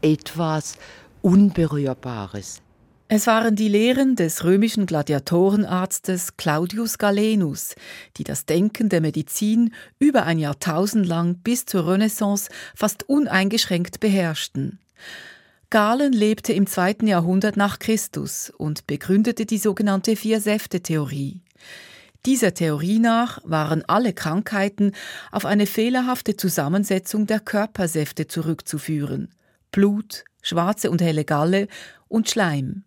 etwas 0.00 0.78
Unberührbares. 1.20 2.62
Es 3.10 3.26
waren 3.26 3.56
die 3.56 3.68
Lehren 3.68 4.16
des 4.16 4.44
römischen 4.44 4.84
Gladiatorenarztes 4.84 6.36
Claudius 6.36 6.98
Galenus, 6.98 7.74
die 8.18 8.24
das 8.24 8.44
Denken 8.44 8.90
der 8.90 9.00
Medizin 9.00 9.72
über 9.98 10.24
ein 10.24 10.38
Jahrtausend 10.38 11.06
lang 11.06 11.36
bis 11.36 11.64
zur 11.64 11.90
Renaissance 11.90 12.50
fast 12.74 13.08
uneingeschränkt 13.08 14.00
beherrschten. 14.00 14.78
Galen 15.70 16.12
lebte 16.12 16.52
im 16.52 16.66
zweiten 16.66 17.06
Jahrhundert 17.06 17.56
nach 17.56 17.78
Christus 17.78 18.52
und 18.58 18.86
begründete 18.86 19.46
die 19.46 19.56
sogenannte 19.56 20.14
Vier-Säfte-Theorie. 20.14 21.40
Dieser 22.26 22.52
Theorie 22.52 22.98
nach 22.98 23.40
waren 23.42 23.82
alle 23.86 24.12
Krankheiten 24.12 24.92
auf 25.32 25.46
eine 25.46 25.64
fehlerhafte 25.64 26.36
Zusammensetzung 26.36 27.26
der 27.26 27.40
Körpersäfte 27.40 28.26
zurückzuführen. 28.26 29.30
Blut, 29.72 30.24
schwarze 30.42 30.90
und 30.90 31.00
helle 31.00 31.24
Galle 31.24 31.68
und 32.08 32.28
Schleim. 32.28 32.84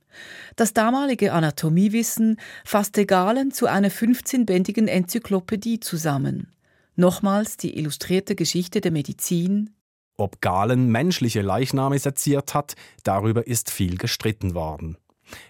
Das 0.56 0.74
damalige 0.74 1.34
Anatomiewissen 1.34 2.38
fasste 2.66 3.06
Galen 3.06 3.52
zu 3.52 3.68
einer 3.68 3.90
15-bändigen 3.90 4.88
Enzyklopädie 4.88 5.80
zusammen. 5.80 6.48
Nochmals 6.96 7.58
die 7.58 7.78
illustrierte 7.78 8.36
Geschichte 8.36 8.82
der 8.82 8.92
Medizin. 8.92 9.72
Ob 10.18 10.42
Galen 10.42 10.92
menschliche 10.92 11.42
Leichname 11.42 11.98
seziert 11.98 12.54
hat, 12.54 12.76
darüber 13.04 13.48
ist 13.48 13.72
viel 13.72 13.98
gestritten 13.98 14.54
worden. 14.54 14.98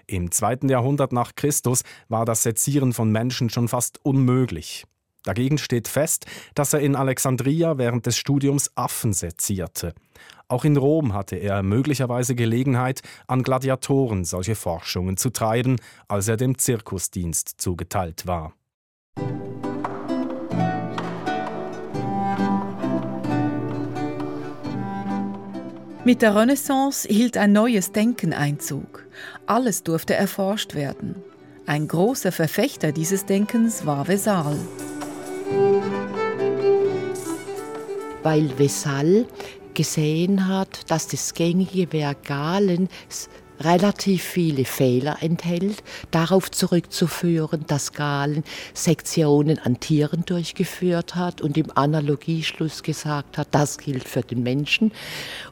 Im 0.07 0.31
zweiten 0.31 0.69
Jahrhundert 0.69 1.11
nach 1.11 1.35
Christus 1.35 1.83
war 2.07 2.25
das 2.25 2.43
Sezieren 2.43 2.93
von 2.93 3.11
Menschen 3.11 3.49
schon 3.49 3.67
fast 3.67 3.99
unmöglich. 4.05 4.85
Dagegen 5.23 5.57
steht 5.57 5.87
fest, 5.87 6.25
dass 6.55 6.73
er 6.73 6.79
in 6.79 6.95
Alexandria 6.95 7.77
während 7.77 8.05
des 8.05 8.17
Studiums 8.17 8.71
Affen 8.75 9.13
sezierte. 9.13 9.93
Auch 10.47 10.65
in 10.65 10.75
Rom 10.75 11.13
hatte 11.13 11.37
er 11.37 11.63
möglicherweise 11.63 12.35
Gelegenheit, 12.35 13.01
an 13.27 13.43
Gladiatoren 13.43 14.25
solche 14.25 14.55
Forschungen 14.55 15.15
zu 15.15 15.29
treiben, 15.29 15.77
als 16.07 16.27
er 16.27 16.37
dem 16.37 16.57
Zirkusdienst 16.57 17.61
zugeteilt 17.61 18.27
war. 18.27 18.53
Mit 26.03 26.23
der 26.23 26.35
Renaissance 26.35 27.07
hielt 27.07 27.37
ein 27.37 27.53
neues 27.53 27.91
Denken 27.91 28.33
Einzug. 28.33 29.07
Alles 29.45 29.83
durfte 29.83 30.15
erforscht 30.15 30.73
werden. 30.73 31.15
Ein 31.67 31.87
großer 31.87 32.31
Verfechter 32.31 32.91
dieses 32.91 33.27
Denkens 33.27 33.85
war 33.85 34.07
Vesal. 34.07 34.57
Weil 38.23 38.57
Vesal 38.57 39.25
gesehen 39.73 40.47
hat, 40.47 40.91
dass 40.91 41.07
das 41.07 41.33
gängige 41.33 41.91
Werk 41.93 42.25
Galen 42.25 42.87
relativ 43.63 44.23
viele 44.23 44.65
Fehler 44.65 45.17
enthält, 45.21 45.83
darauf 46.11 46.51
zurückzuführen, 46.51 47.65
dass 47.67 47.93
Galen 47.93 48.43
Sektionen 48.73 49.59
an 49.59 49.79
Tieren 49.79 50.25
durchgeführt 50.25 51.15
hat 51.15 51.41
und 51.41 51.57
im 51.57 51.75
Analogieschluss 51.75 52.83
gesagt 52.83 53.37
hat, 53.37 53.49
das 53.51 53.77
gilt 53.77 54.07
für 54.07 54.21
den 54.21 54.43
Menschen. 54.43 54.91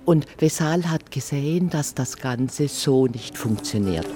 Und 0.06 0.26
Vesal 0.38 0.90
hat 0.90 1.12
gesehen, 1.12 1.70
dass 1.70 1.94
das 1.94 2.18
Ganze 2.18 2.68
so 2.68 3.08
nicht 3.08 3.38
funktioniert. 3.38 4.08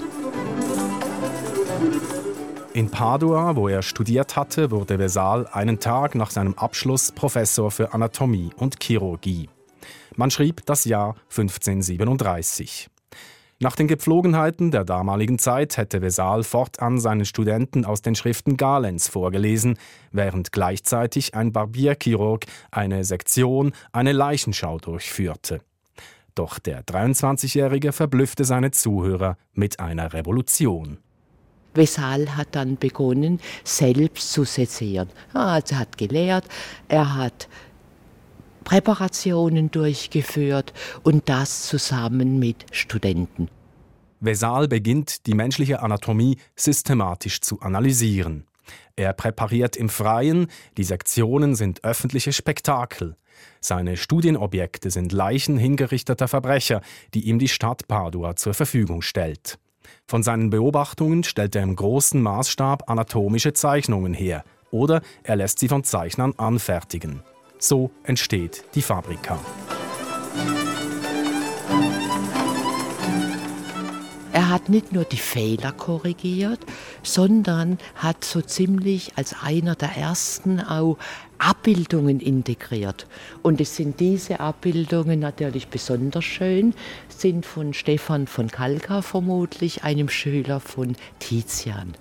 In 2.74 2.90
Padua, 2.90 3.56
wo 3.56 3.68
er 3.68 3.84
studiert 3.84 4.36
hatte, 4.36 4.72
wurde 4.72 4.98
Vesal 4.98 5.46
einen 5.52 5.80
Tag 5.80 6.16
nach 6.16 6.32
seinem 6.32 6.56
Abschluss 6.56 7.12
Professor 7.12 7.70
für 7.70 7.94
Anatomie 7.94 8.50
und 8.58 8.82
Chirurgie. 8.82 9.48
Man 10.16 10.32
schrieb 10.32 10.66
das 10.66 10.84
Jahr 10.86 11.16
1537. 11.30 12.90
Nach 13.60 13.76
den 13.76 13.88
Gepflogenheiten 13.88 14.72
der 14.72 14.86
damaligen 14.86 15.38
Zeit 15.38 15.78
hätte 15.78 16.02
Vesal 16.02 16.44
fortan 16.44 17.00
seinen 17.00 17.26
Studenten 17.26 17.86
aus 17.86 18.02
den 18.02 18.16
Schriften 18.16 18.58
Galens 18.58 19.08
vorgelesen, 19.08 19.78
während 20.12 20.52
gleichzeitig 20.52 21.36
ein 21.36 21.52
Barbierchirurg 21.52 22.46
eine 22.72 23.04
Sektion, 23.06 23.74
eine 23.92 24.14
Leichenschau 24.14 24.80
durchführte. 24.80 25.62
Doch 26.34 26.58
der 26.58 26.84
23-Jährige 26.84 27.92
verblüffte 27.92 28.46
seine 28.46 28.72
Zuhörer 28.72 29.38
mit 29.54 29.80
einer 29.80 30.14
Revolution. 30.14 30.98
Vesal 31.74 32.36
hat 32.36 32.50
dann 32.52 32.78
begonnen, 32.78 33.40
selbst 33.64 34.32
zu 34.32 34.44
sezieren. 34.44 35.10
Also 35.34 35.76
er 35.76 35.80
hat 35.80 35.98
gelehrt, 35.98 36.46
er 36.88 37.16
hat 37.16 37.48
Präparationen 38.64 39.72
durchgeführt 39.72 40.74
und 41.04 41.28
das 41.30 41.64
zusammen 41.64 42.40
mit 42.40 42.66
Studenten. 42.72 43.50
Vesal 44.20 44.70
beginnt, 44.70 45.28
die 45.28 45.34
menschliche 45.34 45.82
Anatomie 45.82 46.38
systematisch 46.56 47.42
zu 47.42 47.60
analysieren. 47.60 48.46
Er 48.96 49.12
präpariert 49.14 49.76
im 49.76 49.90
Freien, 49.90 50.48
die 50.78 50.86
Sektionen 50.86 51.56
sind 51.56 51.84
öffentliche 51.84 52.32
Spektakel. 52.32 53.18
Seine 53.60 53.98
Studienobjekte 53.98 54.92
sind 54.92 55.12
Leichen 55.12 55.58
hingerichteter 55.58 56.28
Verbrecher, 56.28 56.82
die 57.14 57.28
ihm 57.28 57.40
die 57.40 57.48
Stadt 57.48 57.88
Padua 57.88 58.36
zur 58.36 58.54
Verfügung 58.54 59.02
stellt. 59.02 59.58
Von 60.06 60.24
seinen 60.24 60.50
Beobachtungen 60.50 61.24
stellt 61.24 61.56
er 61.56 61.64
im 61.64 61.76
großen 61.76 62.22
Maßstab 62.22 62.90
anatomische 62.90 63.54
Zeichnungen 63.54 64.14
her 64.14 64.44
oder 64.72 65.02
er 65.24 65.36
lässt 65.36 65.60
sie 65.60 65.68
von 65.68 65.84
Zeichnern 65.84 66.34
anfertigen. 66.38 67.22
So 67.60 67.92
entsteht 68.04 68.66
die 68.76 68.82
Fabrika. 68.82 69.40
Er 74.34 74.50
hat 74.50 74.68
nicht 74.68 74.92
nur 74.92 75.04
die 75.04 75.18
Fehler 75.18 75.72
korrigiert, 75.72 76.60
sondern 77.04 77.78
hat 77.94 78.26
so 78.26 78.42
ziemlich 78.42 79.16
als 79.16 79.36
einer 79.44 79.76
der 79.76 79.96
ersten 79.96 80.60
auch 80.60 80.98
Abbildungen 81.44 82.20
integriert. 82.20 83.08
Und 83.42 83.60
es 83.60 83.76
sind 83.76 84.00
diese 84.00 84.40
Abbildungen 84.40 85.20
natürlich 85.20 85.68
besonders 85.68 86.26
schön, 86.26 86.74
sind 87.10 87.46
von 87.46 87.74
Stefan 87.74 88.28
von 88.28 88.50
Kalka 88.50 89.02
vermutlich, 89.02 89.84
einem 89.84 90.10
Schüler 90.10 90.60
von 90.60 90.96
Tizian. 91.20 91.94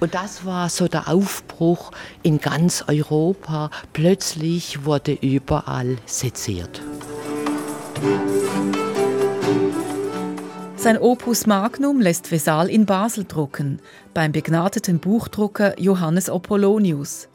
Und 0.00 0.14
das 0.14 0.44
war 0.44 0.68
so 0.68 0.86
der 0.86 1.08
Aufbruch 1.08 1.90
in 2.22 2.38
ganz 2.38 2.84
Europa. 2.86 3.70
Plötzlich 3.92 4.84
wurde 4.84 5.12
überall 5.12 5.96
seziert. 6.06 6.80
Sein 10.76 10.96
Opus 10.98 11.46
Magnum 11.46 12.00
lässt 12.00 12.30
Vesal 12.30 12.70
in 12.70 12.86
Basel 12.86 13.24
drucken, 13.24 13.80
beim 14.14 14.30
begnadeten 14.30 15.00
Buchdrucker 15.00 15.78
Johannes 15.80 16.30
Apollonius. 16.30 17.28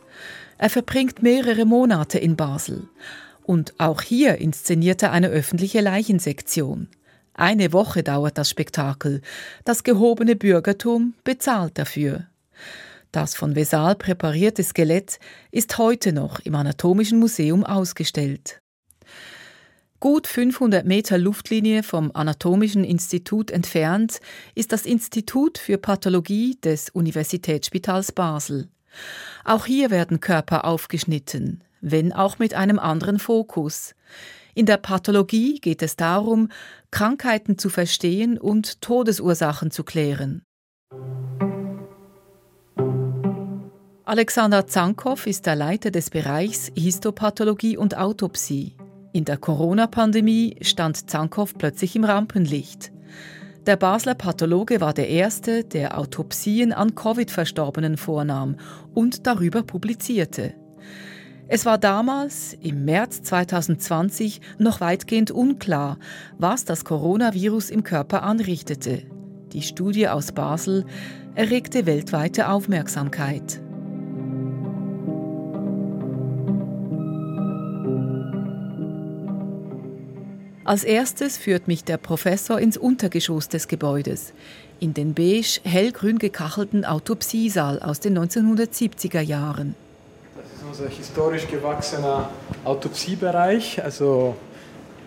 Er 0.63 0.69
verbringt 0.69 1.21
mehrere 1.21 1.65
Monate 1.65 2.17
in 2.19 2.37
Basel. 2.37 2.87
Und 3.41 3.73
auch 3.79 4.01
hier 4.01 4.37
inszeniert 4.37 5.03
er 5.03 5.11
eine 5.11 5.27
öffentliche 5.27 5.81
Leichensektion. 5.81 6.87
Eine 7.33 7.73
Woche 7.73 8.01
dauert 8.01 8.37
das 8.37 8.49
Spektakel. 8.49 9.21
Das 9.65 9.83
gehobene 9.83 10.37
Bürgertum 10.37 11.15
bezahlt 11.25 11.77
dafür. 11.77 12.27
Das 13.11 13.35
von 13.35 13.57
Vesal 13.57 13.95
präparierte 13.95 14.63
Skelett 14.63 15.19
ist 15.51 15.77
heute 15.77 16.13
noch 16.13 16.39
im 16.39 16.55
Anatomischen 16.55 17.19
Museum 17.19 17.65
ausgestellt. 17.65 18.61
Gut 19.99 20.27
500 20.27 20.85
Meter 20.85 21.17
Luftlinie 21.17 21.83
vom 21.83 22.11
Anatomischen 22.13 22.85
Institut 22.85 23.51
entfernt 23.51 24.21
ist 24.55 24.71
das 24.71 24.85
Institut 24.85 25.57
für 25.57 25.77
Pathologie 25.77 26.55
des 26.63 26.89
Universitätsspitals 26.89 28.13
Basel. 28.13 28.69
Auch 29.43 29.65
hier 29.65 29.91
werden 29.91 30.19
Körper 30.19 30.65
aufgeschnitten, 30.65 31.63
wenn 31.81 32.13
auch 32.13 32.39
mit 32.39 32.53
einem 32.53 32.79
anderen 32.79 33.19
Fokus. 33.19 33.95
In 34.55 34.65
der 34.65 34.77
Pathologie 34.77 35.59
geht 35.59 35.81
es 35.81 35.95
darum, 35.95 36.49
Krankheiten 36.91 37.57
zu 37.57 37.69
verstehen 37.69 38.37
und 38.37 38.81
Todesursachen 38.81 39.71
zu 39.71 39.83
klären. 39.83 40.43
Alexander 44.05 44.67
Zankow 44.67 45.25
ist 45.25 45.45
der 45.45 45.55
Leiter 45.55 45.89
des 45.89 46.09
Bereichs 46.09 46.71
Histopathologie 46.75 47.77
und 47.77 47.97
Autopsie. 47.97 48.75
In 49.11 49.25
der 49.25 49.37
Corona-Pandemie 49.37 50.57
stand 50.61 51.09
Zankow 51.09 51.51
plötzlich 51.57 51.95
im 51.95 52.03
Rampenlicht. 52.03 52.91
Der 53.65 53.77
Basler 53.77 54.13
Pathologe 54.13 54.81
war 54.81 54.93
der 54.93 55.07
Erste, 55.07 55.63
der 55.63 55.97
Autopsien 55.97 56.73
an 56.73 56.95
Covid-Verstorbenen 56.95 57.95
vornahm 57.95 58.57
und 58.93 59.25
darüber 59.25 59.63
publizierte. 59.63 60.53
Es 61.47 61.65
war 61.65 61.77
damals, 61.77 62.57
im 62.59 62.83
März 62.83 63.21
2020, 63.23 64.41
noch 64.57 64.81
weitgehend 64.81 65.31
unklar, 65.31 65.97
was 66.37 66.65
das 66.65 66.83
Coronavirus 66.83 67.69
im 67.69 67.83
Körper 67.83 68.23
anrichtete. 68.23 69.03
Die 69.53 69.61
Studie 69.61 70.09
aus 70.09 70.33
Basel 70.33 70.85
erregte 71.35 71.85
weltweite 71.85 72.49
Aufmerksamkeit. 72.49 73.62
Als 80.65 80.85
erstes 80.85 81.37
führt 81.37 81.67
mich 81.67 81.83
der 81.83 81.97
Professor 81.97 82.57
ins 82.57 82.77
Untergeschoss 82.77 83.49
des 83.49 83.67
Gebäudes, 83.67 84.31
in 84.79 84.93
den 84.93 85.13
beige 85.13 85.59
hellgrün 85.65 86.19
gekachelten 86.19 86.85
Autopsiesaal 86.85 87.81
aus 87.81 87.99
den 87.99 88.17
1970er 88.17 89.19
Jahren. 89.19 89.75
Das 90.37 90.45
ist 90.45 90.63
unser 90.65 90.87
historisch 90.87 91.47
gewachsener 91.49 92.29
Autopsiebereich, 92.63 93.83
also 93.83 94.37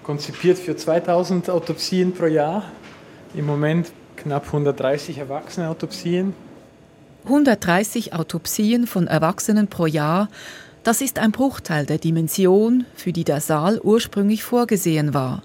konzipiert 0.03 0.59
für 0.59 0.77
2000 0.77 1.49
Autopsien 1.49 2.13
pro 2.13 2.27
Jahr. 2.27 2.65
Im 3.35 3.47
Moment 3.47 3.91
knapp 4.17 4.45
130 4.47 5.17
Erwachsene-Autopsien. 5.17 6.35
130 7.25 8.13
Autopsien 8.13 8.87
von 8.87 9.07
Erwachsenen 9.07 9.69
pro 9.69 9.87
Jahr, 9.87 10.29
das 10.87 11.01
ist 11.01 11.19
ein 11.19 11.33
Bruchteil 11.33 11.85
der 11.85 11.99
Dimension, 11.99 12.87
für 12.95 13.13
die 13.13 13.25
der 13.25 13.41
Saal 13.41 13.81
ursprünglich 13.81 14.45
vorgesehen 14.45 15.15
war. 15.15 15.43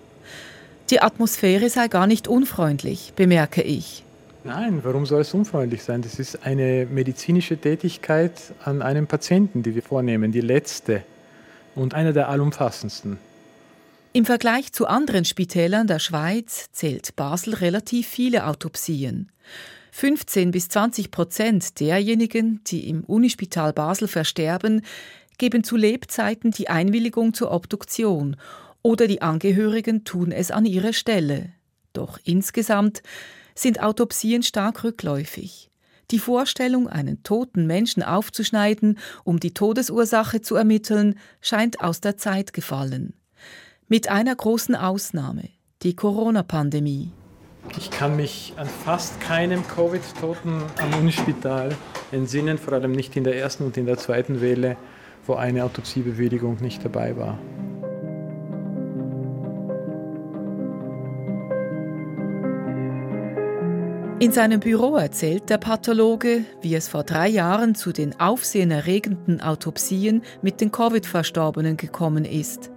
Die 0.91 1.01
Atmosphäre 1.01 1.67
sei 1.71 1.87
gar 1.87 2.05
nicht 2.05 2.27
unfreundlich, 2.27 3.13
bemerke 3.15 3.63
ich. 3.63 4.03
Nein, 4.43 4.81
warum 4.83 5.07
soll 5.07 5.21
es 5.21 5.33
unfreundlich 5.33 5.81
sein? 5.81 6.03
Das 6.03 6.19
ist 6.19 6.45
eine 6.45 6.85
medizinische 6.85 7.57
Tätigkeit 7.57 8.33
an 8.63 8.83
einem 8.83 9.07
Patienten, 9.07 9.63
die 9.63 9.73
wir 9.73 9.81
vornehmen, 9.81 10.31
die 10.31 10.41
letzte 10.41 11.01
und 11.73 11.95
eine 11.95 12.13
der 12.13 12.29
allumfassendsten. 12.29 13.17
Im 14.13 14.25
Vergleich 14.25 14.73
zu 14.73 14.85
anderen 14.85 15.25
Spitälern 15.25 15.87
der 15.87 15.99
Schweiz 15.99 16.69
zählt 16.71 17.15
Basel 17.15 17.55
relativ 17.55 18.07
viele 18.07 18.45
Autopsien. 18.45 19.31
15 19.91 20.51
bis 20.51 20.69
20 20.69 21.11
Prozent 21.11 21.79
derjenigen, 21.79 22.61
die 22.65 22.87
im 22.89 23.03
Unispital 23.03 23.73
Basel 23.73 24.07
versterben, 24.07 24.83
geben 25.41 25.63
zu 25.63 25.75
Lebzeiten 25.75 26.51
die 26.51 26.69
Einwilligung 26.69 27.33
zur 27.33 27.49
Obduktion 27.49 28.35
oder 28.83 29.07
die 29.07 29.23
Angehörigen 29.23 30.03
tun 30.03 30.31
es 30.31 30.51
an 30.51 30.67
ihrer 30.67 30.93
Stelle. 30.93 31.49
Doch 31.93 32.19
insgesamt 32.23 33.01
sind 33.55 33.81
Autopsien 33.81 34.43
stark 34.43 34.83
rückläufig. 34.83 35.71
Die 36.11 36.19
Vorstellung, 36.19 36.87
einen 36.87 37.23
toten 37.23 37.65
Menschen 37.65 38.03
aufzuschneiden, 38.03 38.99
um 39.23 39.39
die 39.39 39.51
Todesursache 39.55 40.41
zu 40.41 40.57
ermitteln, 40.57 41.17
scheint 41.41 41.81
aus 41.81 42.01
der 42.01 42.17
Zeit 42.17 42.53
gefallen. 42.53 43.15
Mit 43.87 44.09
einer 44.09 44.35
großen 44.35 44.75
Ausnahme. 44.75 45.49
die 45.81 45.95
Corona-Pandemie. 45.95 47.09
Ich 47.77 47.89
kann 47.89 48.15
mich 48.15 48.53
an 48.57 48.67
fast 48.67 49.19
keinem 49.19 49.67
Covid-Toten 49.67 50.61
am 50.77 50.93
Unispital 50.99 51.75
entsinnen, 52.11 52.59
vor 52.59 52.73
allem 52.73 52.91
nicht 52.91 53.15
in 53.15 53.23
der 53.23 53.37
ersten 53.37 53.65
und 53.65 53.77
in 53.77 53.87
der 53.87 53.97
zweiten 53.97 54.41
Welle, 54.41 54.77
wo 55.25 55.35
eine 55.35 55.63
Autopsiebewilligung 55.63 56.57
nicht 56.61 56.83
dabei 56.83 57.15
war. 57.17 57.37
In 64.21 64.31
seinem 64.31 64.59
Büro 64.59 64.97
erzählt 64.97 65.49
der 65.49 65.57
Pathologe, 65.57 66.45
wie 66.61 66.75
es 66.75 66.87
vor 66.87 67.03
drei 67.03 67.27
Jahren 67.27 67.73
zu 67.73 67.91
den 67.91 68.19
aufsehenerregenden 68.19 69.41
Autopsien 69.41 70.21
mit 70.43 70.61
den 70.61 70.71
Covid-Verstorbenen 70.71 71.75
gekommen 71.75 72.25
ist. 72.25 72.69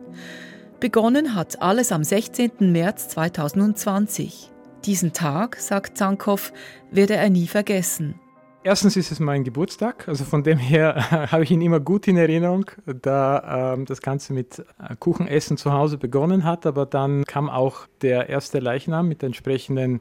Begonnen 0.80 1.34
hat 1.34 1.60
alles 1.60 1.92
am 1.92 2.02
16. 2.02 2.72
März 2.72 3.08
2020. 3.08 4.50
Diesen 4.86 5.12
Tag, 5.12 5.56
sagt 5.56 5.98
Zankow, 5.98 6.50
werde 6.90 7.16
er 7.16 7.28
nie 7.28 7.46
vergessen. 7.46 8.18
Erstens 8.66 8.96
ist 8.96 9.12
es 9.12 9.20
mein 9.20 9.44
Geburtstag, 9.44 10.08
also 10.08 10.24
von 10.24 10.42
dem 10.42 10.56
her 10.56 11.10
habe 11.30 11.44
ich 11.44 11.50
ihn 11.50 11.60
immer 11.60 11.80
gut 11.80 12.08
in 12.08 12.16
Erinnerung, 12.16 12.70
da 12.86 13.74
ähm, 13.74 13.84
das 13.84 14.00
Ganze 14.00 14.32
mit 14.32 14.58
äh, 14.58 14.96
Kuchenessen 14.98 15.58
zu 15.58 15.74
Hause 15.74 15.98
begonnen 15.98 16.44
hat, 16.44 16.64
aber 16.64 16.86
dann 16.86 17.26
kam 17.26 17.50
auch 17.50 17.86
der 18.00 18.30
erste 18.30 18.60
Leichnam 18.60 19.06
mit 19.06 19.20
der 19.20 19.26
entsprechenden 19.26 20.00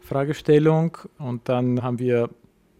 Fragestellung 0.00 0.96
und 1.18 1.48
dann 1.48 1.82
haben 1.82 1.98
wir 1.98 2.30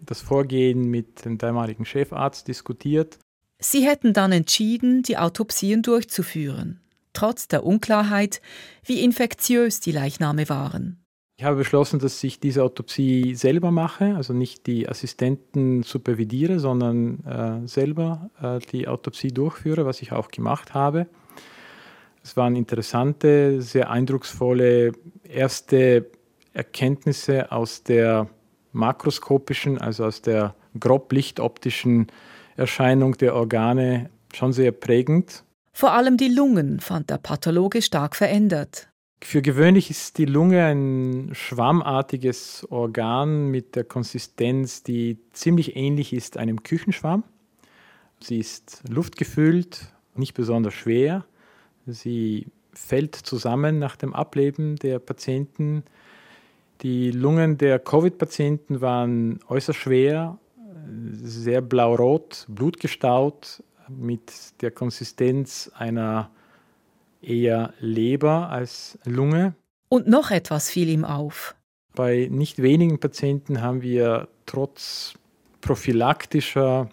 das 0.01 0.21
Vorgehen 0.21 0.89
mit 0.89 1.25
dem 1.25 1.37
damaligen 1.37 1.85
Chefarzt 1.85 2.47
diskutiert. 2.47 3.19
Sie 3.59 3.85
hätten 3.85 4.13
dann 4.13 4.31
entschieden, 4.31 5.03
die 5.03 5.19
Autopsien 5.19 5.83
durchzuführen, 5.83 6.81
trotz 7.13 7.49
der 7.49 7.65
Unklarheit, 7.65 8.41
wie 8.85 9.03
infektiös 9.03 9.81
die 9.81 9.93
Leichname 9.93 10.49
waren. 10.49 11.04
Ich 11.37 11.43
habe 11.43 11.57
beschlossen, 11.57 11.99
dass 11.99 12.23
ich 12.23 12.39
diese 12.39 12.63
Autopsie 12.63 13.35
selber 13.35 13.73
mache, 13.73 14.15
also 14.15 14.33
nicht 14.33 14.69
die 14.69 14.89
Assistenten 14.89 15.83
supervidiere, 15.83 16.61
sondern 16.61 17.25
äh, 17.25 17.67
selber 17.67 18.31
äh, 18.41 18.61
die 18.61 18.87
Autopsie 18.87 19.33
durchführe, 19.33 19.85
was 19.85 20.01
ich 20.01 20.13
auch 20.13 20.31
gemacht 20.31 20.75
habe. 20.75 21.09
Es 22.23 22.37
waren 22.37 22.55
interessante, 22.55 23.61
sehr 23.61 23.91
eindrucksvolle 23.91 24.93
erste 25.25 26.07
Erkenntnisse 26.53 27.51
aus 27.51 27.83
der 27.83 28.29
makroskopischen, 28.73 29.79
also 29.79 30.05
aus 30.05 30.23
der 30.23 30.55
grob 30.79 31.13
lichtoptischen 31.13 32.07
Erscheinung 32.57 33.19
der 33.19 33.35
Organe 33.35 34.09
schon 34.33 34.53
sehr 34.53 34.71
prägend. 34.71 35.43
Vor 35.73 35.93
allem 35.93 36.17
die 36.17 36.29
Lungen 36.29 36.79
fand 36.79 37.11
der 37.11 37.19
Pathologe 37.19 37.83
stark 37.83 38.15
verändert. 38.15 38.89
Für 39.25 39.41
gewöhnlich 39.43 39.91
ist 39.91 40.19
die 40.19 40.27
Lunge 40.27 40.67
ein 40.67 41.31
schwammartiges 41.33 42.67
Organ 42.71 43.51
mit 43.51 43.75
der 43.75 43.85
Konsistenz, 43.85 44.83
die 44.83 45.19
ziemlich 45.33 45.77
ähnlich 45.77 46.13
ist 46.13 46.37
einem 46.37 46.63
Küchenschwamm. 46.63 47.25
Sie 48.21 48.39
ist 48.39 48.83
luftgefüllt, 48.89 49.93
nicht 50.15 50.35
besonders 50.35 50.75
schwer. 50.75 51.25
Sie 51.87 52.47
fällt 52.75 53.17
zusammen 53.17 53.79
nach 53.79 53.97
dem 53.97 54.15
Ableben 54.15 54.77
der 54.77 54.99
Patienten 54.99 55.85
die 56.83 57.11
Lungen 57.11 57.57
der 57.57 57.79
Covid-Patienten 57.79 58.83
waren 58.83 59.41
äußerst 59.49 59.79
schwer, 59.79 60.39
sehr 61.23 61.63
blau-rot, 61.63 62.45
blutgestaut, 62.49 63.63
mit 63.89 64.61
der 64.61 64.71
Konsistenz 64.71 65.71
einer 65.75 66.31
eher 67.27 67.73
Leber 67.81 68.51
als 68.51 68.99
Lunge. 69.05 69.55
Und 69.89 70.09
noch 70.09 70.31
etwas 70.31 70.71
fiel 70.71 70.89
ihm 70.89 71.05
auf. 71.05 71.55
Bei 71.95 72.29
nicht 72.31 72.61
wenigen 72.61 72.99
Patienten 72.99 73.61
haben 73.61 73.83
wir 73.83 74.29
trotz 74.47 75.15
prophylaktischer 75.61 76.89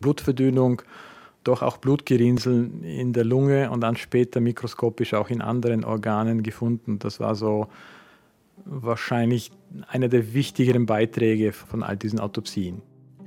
Blutverdünnung 0.00 0.82
doch 1.44 1.62
auch 1.62 1.78
Blutgerinnseln 1.78 2.84
in 2.84 3.12
der 3.12 3.24
Lunge 3.24 3.70
und 3.70 3.80
dann 3.80 3.96
später 3.96 4.40
mikroskopisch 4.40 5.14
auch 5.14 5.30
in 5.30 5.40
anderen 5.40 5.84
Organen 5.84 6.42
gefunden. 6.42 6.98
Das 6.98 7.20
war 7.20 7.34
so 7.34 7.68
wahrscheinlich 8.64 9.50
einer 9.88 10.08
der 10.08 10.34
wichtigeren 10.34 10.86
Beiträge 10.86 11.52
von 11.52 11.82
all 11.82 11.96
diesen 11.96 12.20
Autopsien. 12.20 12.82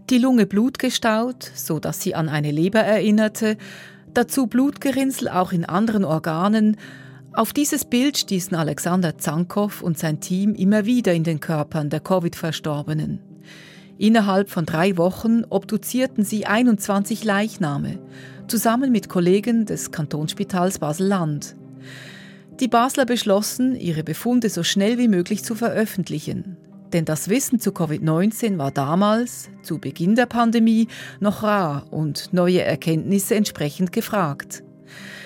Die 0.09 0.19
Lunge 0.19 0.45
blutgestaut, 0.45 1.51
so 1.55 1.79
dass 1.79 2.01
sie 2.01 2.15
an 2.15 2.29
eine 2.29 2.51
Leber 2.51 2.79
erinnerte, 2.79 3.57
dazu 4.17 4.47
Blutgerinnsel 4.47 5.29
auch 5.29 5.51
in 5.51 5.65
anderen 5.65 6.05
Organen. 6.05 6.77
Auf 7.33 7.53
dieses 7.53 7.85
Bild 7.85 8.17
stießen 8.17 8.55
Alexander 8.55 9.17
Zankow 9.17 9.81
und 9.81 9.97
sein 9.97 10.19
Team 10.19 10.55
immer 10.55 10.85
wieder 10.85 11.13
in 11.13 11.23
den 11.23 11.39
Körpern 11.39 11.89
der 11.89 11.99
Covid-Verstorbenen. 11.99 13.19
Innerhalb 13.97 14.49
von 14.49 14.65
drei 14.65 14.97
Wochen 14.97 15.43
obduzierten 15.49 16.23
sie 16.23 16.45
21 16.45 17.23
Leichname, 17.23 17.99
zusammen 18.47 18.91
mit 18.91 19.09
Kollegen 19.09 19.65
des 19.65 19.91
Kantonsspitals 19.91 20.79
Basel-Land. 20.79 21.55
Die 22.59 22.67
Basler 22.67 23.05
beschlossen, 23.05 23.75
ihre 23.75 24.03
Befunde 24.03 24.49
so 24.49 24.63
schnell 24.63 24.97
wie 24.97 25.07
möglich 25.07 25.43
zu 25.43 25.55
veröffentlichen. 25.55 26.57
Denn 26.95 27.03
das 27.03 27.27
Wissen 27.27 27.59
zu 27.59 27.71
Covid-19 27.71 28.57
war 28.57 28.71
damals, 28.71 29.49
zu 29.63 29.79
Beginn 29.79 30.15
der 30.15 30.27
Pandemie, 30.27 30.87
noch 31.19 31.43
rar 31.43 31.87
und 31.91 32.31
neue 32.31 32.61
Erkenntnisse 32.61 33.35
entsprechend 33.35 33.91
gefragt. 33.91 34.63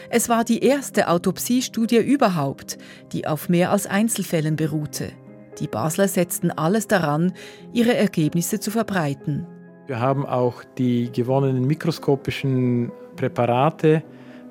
Es 0.09 0.29
war 0.29 0.43
die 0.43 0.63
erste 0.63 1.09
Autopsiestudie 1.09 1.99
überhaupt, 1.99 2.79
die 3.11 3.27
auf 3.27 3.49
mehr 3.49 3.69
als 3.69 3.85
Einzelfällen 3.85 4.55
beruhte. 4.55 5.11
Die 5.59 5.67
Basler 5.67 6.07
setzten 6.07 6.49
alles 6.49 6.87
daran, 6.87 7.33
ihre 7.71 7.95
Ergebnisse 7.95 8.59
zu 8.59 8.71
verbreiten. 8.71 9.45
Wir 9.85 9.99
haben 9.99 10.25
auch 10.25 10.63
die 10.79 11.11
gewonnenen 11.11 11.67
mikroskopischen 11.67 12.91
Präparate 13.15 14.01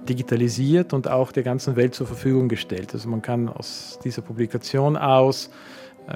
digitalisiert 0.09 0.93
und 0.93 1.09
auch 1.09 1.33
der 1.33 1.43
ganzen 1.43 1.75
Welt 1.75 1.97
zur 1.97 2.07
Verfügung 2.07 2.49
gestellt. 2.49 2.95
Also 2.95 3.09
man 3.09 3.23
kann 3.23 3.49
aus 3.49 3.99
dieser 4.05 4.23
Publikation 4.23 4.97
aus 4.97 5.51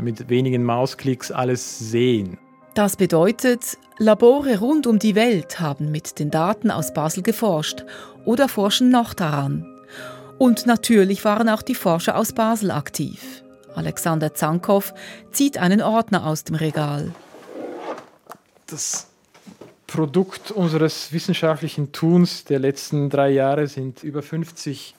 mit 0.01 0.29
wenigen 0.29 0.65
Mausklicks 0.65 1.31
alles 1.31 1.79
sehen. 1.79 2.39
Das 2.75 2.97
bedeutet, 2.97 3.77
Labore 3.99 4.59
rund 4.59 4.87
um 4.87 4.99
die 4.99 5.15
Welt 5.15 5.61
haben 5.61 5.91
mit 5.91 6.19
den 6.19 6.31
Daten 6.31 6.71
aus 6.71 6.95
Basel 6.95 7.23
geforscht 7.23 7.85
oder 8.25 8.49
forschen 8.49 8.91
noch 8.91 9.13
daran. 9.13 9.67
Und 10.39 10.67
natürlich 10.67 11.25
waren 11.25 11.49
auch 11.49 11.63
die 11.63 11.75
Forscher 11.75 12.17
aus 12.17 12.33
Basel 12.33 12.71
aktiv. 12.71 13.43
Alexander 13.75 14.35
Zankow 14.35 14.95
zieht 15.33 15.59
einen 15.59 15.83
Ordner 15.83 16.27
aus 16.27 16.45
dem 16.45 16.57
Regal. 16.57 17.13
Das 18.67 19.07
Produkt 19.87 20.51
unseres 20.51 21.13
wissenschaftlichen 21.13 21.93
Tuns 21.93 22.45
der 22.45 22.59
letzten 22.59 23.11
drei 23.11 23.31
Jahre 23.31 23.67
sind 23.67 24.03
über 24.03 24.23
50 24.23 24.95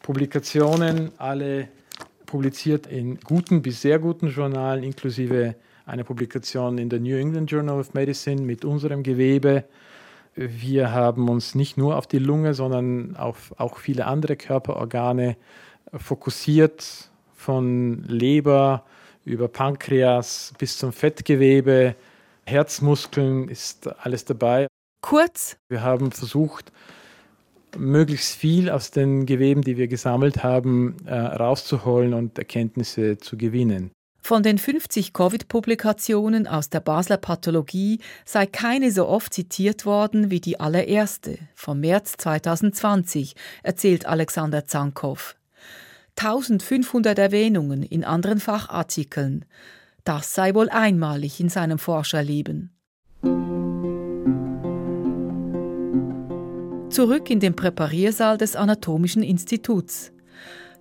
Publikationen, 0.00 1.12
alle 1.18 1.68
publiziert 2.28 2.86
in 2.86 3.18
guten 3.20 3.62
bis 3.62 3.82
sehr 3.82 3.98
guten 3.98 4.28
Journalen, 4.28 4.84
inklusive 4.84 5.56
einer 5.86 6.04
Publikation 6.04 6.78
in 6.78 6.88
der 6.88 7.00
New 7.00 7.16
England 7.16 7.50
Journal 7.50 7.80
of 7.80 7.94
Medicine 7.94 8.42
mit 8.42 8.64
unserem 8.64 9.02
Gewebe. 9.02 9.64
Wir 10.36 10.92
haben 10.92 11.28
uns 11.28 11.56
nicht 11.56 11.76
nur 11.76 11.96
auf 11.96 12.06
die 12.06 12.20
Lunge, 12.20 12.54
sondern 12.54 13.16
auf 13.16 13.52
auch 13.58 13.78
viele 13.78 14.06
andere 14.06 14.36
Körperorgane 14.36 15.36
fokussiert, 15.96 17.10
von 17.34 18.04
Leber 18.04 18.84
über 19.24 19.48
Pankreas 19.48 20.52
bis 20.58 20.78
zum 20.78 20.92
Fettgewebe, 20.92 21.96
Herzmuskeln 22.44 23.48
ist 23.48 23.88
alles 24.04 24.24
dabei. 24.24 24.66
Kurz. 25.02 25.56
Wir 25.68 25.82
haben 25.82 26.12
versucht, 26.12 26.72
möglichst 27.76 28.34
viel 28.34 28.70
aus 28.70 28.90
den 28.90 29.26
Geweben, 29.26 29.62
die 29.62 29.76
wir 29.76 29.88
gesammelt 29.88 30.42
haben, 30.42 30.96
äh, 31.06 31.14
rauszuholen 31.14 32.14
und 32.14 32.38
Erkenntnisse 32.38 33.18
zu 33.18 33.36
gewinnen. 33.36 33.90
Von 34.20 34.42
den 34.42 34.58
50 34.58 35.14
Covid-Publikationen 35.14 36.46
aus 36.46 36.68
der 36.68 36.80
Basler 36.80 37.16
Pathologie 37.16 38.00
sei 38.26 38.44
keine 38.44 38.90
so 38.90 39.08
oft 39.08 39.32
zitiert 39.32 39.86
worden 39.86 40.30
wie 40.30 40.40
die 40.40 40.60
allererste 40.60 41.38
vom 41.54 41.80
März 41.80 42.16
2020, 42.18 43.34
erzählt 43.62 44.04
Alexander 44.06 44.66
Zankow. 44.66 45.34
1500 46.16 47.18
Erwähnungen 47.18 47.82
in 47.82 48.04
anderen 48.04 48.40
Fachartikeln, 48.40 49.44
das 50.04 50.34
sei 50.34 50.54
wohl 50.54 50.68
einmalig 50.68 51.40
in 51.40 51.48
seinem 51.48 51.78
Forscherleben. 51.78 52.77
Zurück 56.98 57.30
in 57.30 57.38
den 57.38 57.54
Präpariersaal 57.54 58.38
des 58.38 58.56
Anatomischen 58.56 59.22
Instituts. 59.22 60.10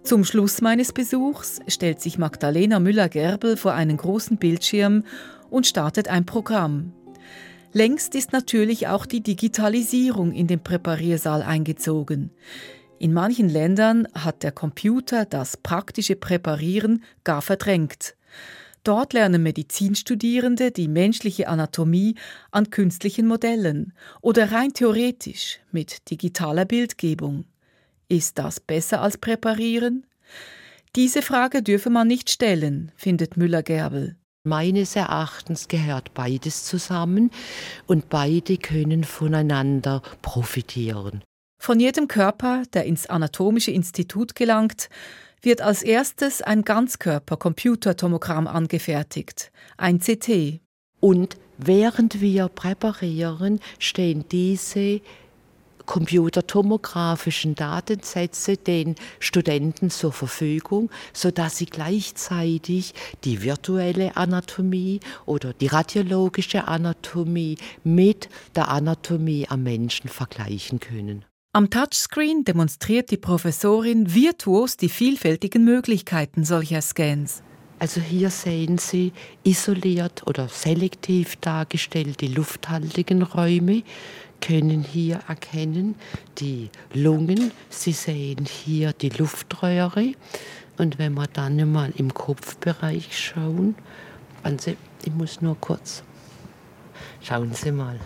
Zum 0.02 0.24
Schluss 0.24 0.62
meines 0.62 0.92
Besuchs 0.92 1.60
stellt 1.68 2.02
sich 2.02 2.18
Magdalena 2.18 2.80
Müller-Gerbel 2.80 3.56
vor 3.56 3.74
einen 3.74 3.98
großen 3.98 4.38
Bildschirm 4.38 5.04
und 5.52 5.68
startet 5.68 6.08
ein 6.08 6.26
Programm. 6.26 6.92
Längst 7.72 8.16
ist 8.16 8.34
natürlich 8.34 8.88
auch 8.88 9.06
die 9.06 9.22
Digitalisierung 9.22 10.32
in 10.32 10.48
den 10.48 10.60
Präpariersaal 10.60 11.44
eingezogen. 11.44 12.32
In 12.98 13.14
manchen 13.14 13.48
Ländern 13.48 14.08
hat 14.16 14.42
der 14.42 14.52
Computer 14.52 15.24
das 15.24 15.56
praktische 15.56 16.16
Präparieren 16.16 17.04
gar 17.26 17.44
verdrängt. 17.44 18.17
Dort 18.84 19.14
lernen 19.14 19.44
Medizinstudierende 19.44 20.72
die 20.72 20.88
menschliche 20.88 21.48
Anatomie 21.48 22.16
an 22.52 22.70
künstlichen 22.70 23.28
Modellen 23.28 23.94
oder 24.22 24.52
rein 24.52 24.74
theoretisch 24.74 25.60
mit 25.72 26.10
digitaler 26.10 26.66
Bildgebung. 26.66 27.46
Ist 28.08 28.38
das 28.38 28.60
besser 28.60 29.02
als 29.02 29.18
Präparieren? 29.18 30.06
Diese 30.96 31.22
Frage 31.22 31.62
dürfe 31.62 31.90
man 31.90 32.08
nicht 32.08 32.30
stellen, 32.30 32.92
findet 32.96 33.38
Müller-Gerbel. 33.38 34.16
Meines 34.44 34.96
Erachtens 34.96 35.68
gehört 35.68 36.14
beides 36.14 36.64
zusammen 36.64 37.32
und 37.86 38.08
beide 38.08 38.58
können 38.58 39.04
voneinander 39.04 40.02
profitieren. 40.22 41.22
Von 41.60 41.80
jedem 41.80 42.08
Körper, 42.08 42.64
der 42.74 42.86
ins 42.86 43.08
Anatomische 43.08 43.72
Institut 43.72 44.36
gelangt, 44.36 44.90
wird 45.42 45.62
als 45.62 45.84
erstes 45.84 46.42
ein 46.42 46.64
Ganzkörper-Computertomogramm 46.64 48.48
angefertigt, 48.48 49.52
ein 49.78 50.00
CT. 50.00 50.60
Und 51.00 51.38
während 51.58 52.22
wir 52.22 52.48
präparieren, 52.50 53.60
stehen 53.80 54.26
diese 54.30 55.02
computertomografischen 55.88 57.56
Datensätze 57.56 58.58
den 58.58 58.96
Studenten 59.20 59.90
zur 59.90 60.12
Verfügung, 60.12 60.92
sodass 61.14 61.58
sie 61.58 61.66
gleichzeitig 61.66 62.94
die 63.24 63.42
virtuelle 63.42 64.16
Anatomie 64.16 65.00
oder 65.26 65.54
die 65.54 65.68
radiologische 65.68 66.68
Anatomie 66.68 67.58
mit 67.84 68.30
der 68.56 68.68
Anatomie 68.68 69.48
am 69.50 69.64
Menschen 69.64 70.10
vergleichen 70.10 70.80
können. 70.80 71.26
Am 71.54 71.70
Touchscreen 71.70 72.44
demonstriert 72.44 73.10
die 73.10 73.18
Professorin 73.18 74.14
virtuos 74.14 74.78
die 74.78 74.90
vielfältigen 74.90 75.64
Möglichkeiten 75.64 76.44
solcher 76.44 76.82
Scans. 76.82 77.42
Also 77.80 78.02
hier 78.02 78.30
sehen 78.30 78.78
Sie 78.78 79.14
isoliert 79.44 80.28
oder 80.28 80.50
selektiv 80.50 81.36
dargestellte 81.38 82.28
lufthaltigen 82.28 83.24
Räume, 83.24 83.84
können 84.42 84.84
hier 84.84 85.22
erkennen 85.28 85.96
die 86.38 86.70
Lungen, 86.94 87.52
Sie 87.70 87.94
sehen 87.94 88.46
hier 88.46 88.94
die 88.94 89.10
Luftröhre 89.10 90.14
und 90.78 91.00
wenn 91.00 91.14
wir 91.14 91.28
dann 91.28 91.72
mal 91.72 91.92
im 91.96 92.14
Kopfbereich 92.14 93.18
schauen, 93.18 93.76
also 94.44 94.74
ich 95.04 95.14
muss 95.14 95.42
nur 95.42 95.56
kurz, 95.60 96.04
schauen 97.22 97.54
Sie 97.54 97.72
mal, 97.72 98.00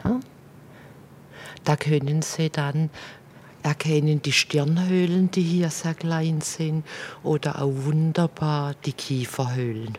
da 1.64 1.76
können 1.76 2.22
Sie 2.22 2.50
dann 2.50 2.90
erkennen 3.64 4.22
die 4.22 4.32
Stirnhöhlen, 4.32 5.32
die 5.32 5.42
hier 5.42 5.70
sehr 5.70 5.94
klein 5.94 6.42
sind, 6.42 6.86
oder 7.24 7.62
auch 7.62 7.74
wunderbar 7.86 8.76
die 8.86 8.94
Kieferhöhlen. 8.94 9.98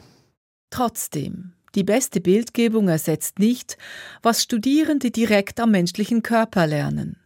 Trotzdem, 0.71 1.53
die 1.75 1.85
beste 1.85 2.21
Bildgebung 2.21 2.89
ersetzt 2.89 3.39
nicht, 3.39 3.79
was 4.23 4.43
Studierende 4.43 5.11
direkt 5.11 5.61
am 5.61 5.71
menschlichen 5.71 6.23
Körper 6.23 6.67
lernen. 6.67 7.17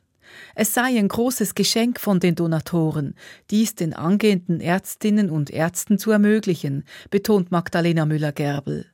Es 0.55 0.75
sei 0.75 0.99
ein 0.99 1.09
großes 1.09 1.55
Geschenk 1.55 2.01
von 2.01 2.20
den 2.20 2.35
Donatoren, 2.35 3.14
dies 3.51 3.75
den 3.75 3.94
angehenden 3.94 4.61
Ärztinnen 4.61 5.31
und 5.31 5.51
Ärzten 5.51 5.99
zu 5.99 6.11
ermöglichen, 6.11 6.85
betont 7.11 7.51
Magdalena 7.51 8.07
Müller-Gerbel. 8.07 8.87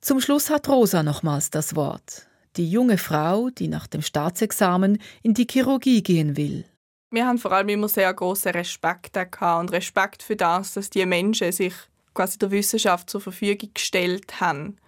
Zum 0.00 0.20
Schluss 0.20 0.50
hat 0.50 0.68
Rosa 0.68 1.02
nochmals 1.02 1.50
das 1.50 1.76
Wort. 1.76 2.26
Die 2.56 2.68
junge 2.68 2.98
Frau, 2.98 3.50
die 3.50 3.68
nach 3.68 3.86
dem 3.86 4.02
Staatsexamen 4.02 4.98
in 5.22 5.34
die 5.34 5.46
Chirurgie 5.50 6.02
gehen 6.02 6.36
will. 6.36 6.64
Wir 7.12 7.26
haben 7.26 7.36
vor 7.36 7.52
allem 7.52 7.68
immer 7.68 7.90
sehr 7.90 8.12
großen 8.12 8.52
Respekt 8.52 9.18
und 9.18 9.70
Respekt 9.70 10.22
für 10.22 10.34
das, 10.34 10.72
dass 10.72 10.88
die 10.88 11.04
Menschen 11.04 11.52
sich 11.52 11.74
quasi 12.14 12.38
der 12.38 12.50
Wissenschaft 12.50 13.10
zur 13.10 13.20
Verfügung 13.20 13.68
gestellt 13.74 14.40
haben 14.40 14.78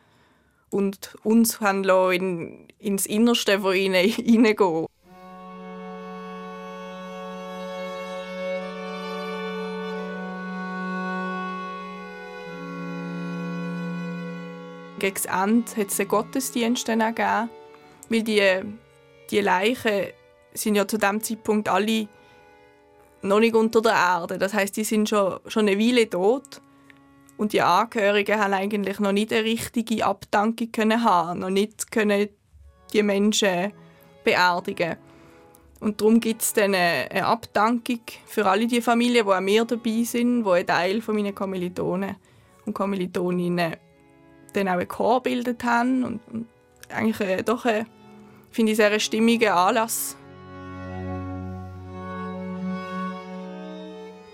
und 0.71 1.17
uns 1.23 1.61
haben 1.61 1.85
in, 1.85 2.67
ins 2.79 3.05
Innerste 3.05 3.61
von 3.61 3.75
ihnen 3.75 4.09
hineingehen. 4.09 4.87
Gegen 14.99 15.15
das 15.15 15.27
Ende 15.27 15.77
hat 15.77 15.89
es 15.89 16.01
einen 16.01 16.09
Gottesdienst 16.09 16.87
gegeben, 16.87 17.51
weil 18.09 18.23
die, 18.23 18.63
die 19.31 19.41
Leichen 19.41 20.15
sind 20.55 20.77
ja 20.77 20.87
zu 20.87 20.99
dem 20.99 21.23
Zeitpunkt 21.23 21.69
alle 21.69 22.09
noch 23.23 23.41
nicht 23.41 23.55
unter 23.55 23.81
der 23.81 23.93
Erde. 23.93 24.39
Das 24.39 24.55
heißt, 24.55 24.77
die 24.77 24.85
sind 24.85 25.09
schon, 25.09 25.41
schon 25.47 25.69
eine 25.69 25.79
Weile 25.79 26.09
tot. 26.09 26.61
Und 27.37 27.53
die 27.53 27.63
Angehörigen 27.63 28.39
haben 28.39 28.55
eigentlich 28.55 29.01
noch 29.01 29.13
nicht 29.13 29.33
eine 29.33 29.45
richtige 29.45 30.07
Abdankung 30.07 30.71
können 30.71 31.03
haben, 31.03 31.41
noch 31.41 31.51
nicht 31.51 31.91
können 31.91 32.29
die 32.93 33.03
Menschen 33.03 33.73
beerdigen. 34.23 34.97
Und 35.81 36.01
darum 36.01 36.21
gibt 36.21 36.43
es 36.43 36.53
dann 36.53 36.75
eine 36.75 37.27
Abdankung 37.27 38.01
für 38.27 38.47
alle 38.47 38.67
die 38.67 38.81
Familien, 38.81 39.27
die 39.27 39.33
auch 39.33 39.41
mir 39.41 39.65
dabei 39.65 40.05
sind, 40.05 40.45
die 40.45 40.51
ein 40.51 40.67
Teil 40.67 41.03
von 41.03 41.17
meinen 41.17 41.35
Kommilitonen 41.35 42.17
und 42.65 42.73
Kommilitoninnen 42.73 43.77
dann 44.53 44.69
auch 44.69 44.75
einen 44.75 44.89
Chor 44.89 45.23
gebildet 45.23 45.65
haben. 45.65 46.05
Und, 46.05 46.21
und 46.33 46.47
eigentlich 46.89 47.21
äh, 47.21 47.43
doch, 47.43 47.65
ein, 47.65 47.87
finde 48.51 48.73
ich, 48.73 48.77
sehr 48.77 48.93
ein 48.93 49.01
stimmiger 49.01 49.57
Anlass 49.57 50.17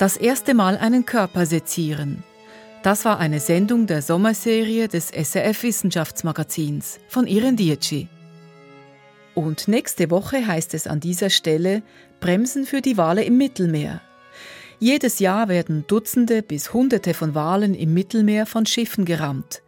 Das 0.01 0.17
erste 0.17 0.55
Mal 0.55 0.79
einen 0.79 1.05
Körper 1.05 1.45
sezieren. 1.45 2.25
Das 2.83 3.05
war 3.05 3.19
eine 3.19 3.39
Sendung 3.39 3.87
der 3.87 4.01
Sommerserie 4.01 4.89
des 4.89 5.11
SRF 5.11 5.63
Wissenschaftsmagazins 5.63 7.01
von 7.07 7.27
Iren 7.27 7.55
Dietschi. 7.55 8.09
Und 9.35 9.69
nächste 9.69 10.11
Woche 10.11 10.47
heißt 10.47 10.73
es 10.73 10.87
an 10.87 11.01
dieser 11.01 11.29
Stelle 11.29 11.83
Bremsen 12.19 12.65
für 12.65 12.81
die 12.81 12.97
Wale 12.97 13.25
im 13.25 13.37
Mittelmeer. 13.37 14.01
Jedes 14.79 15.19
Jahr 15.19 15.49
werden 15.49 15.85
Dutzende 15.87 16.41
bis 16.41 16.73
Hunderte 16.73 17.13
von 17.13 17.35
Walen 17.35 17.75
im 17.75 17.93
Mittelmeer 17.93 18.47
von 18.47 18.65
Schiffen 18.65 19.05
gerammt. 19.05 19.61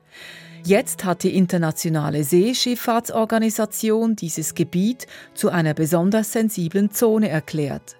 Jetzt 0.65 1.05
hat 1.05 1.25
die 1.25 1.37
Internationale 1.37 2.25
Seeschifffahrtsorganisation 2.25 4.17
dieses 4.17 4.55
Gebiet 4.55 5.07
zu 5.35 5.51
einer 5.51 5.75
besonders 5.75 6.33
sensiblen 6.33 6.91
Zone 6.91 7.29
erklärt. 7.29 7.97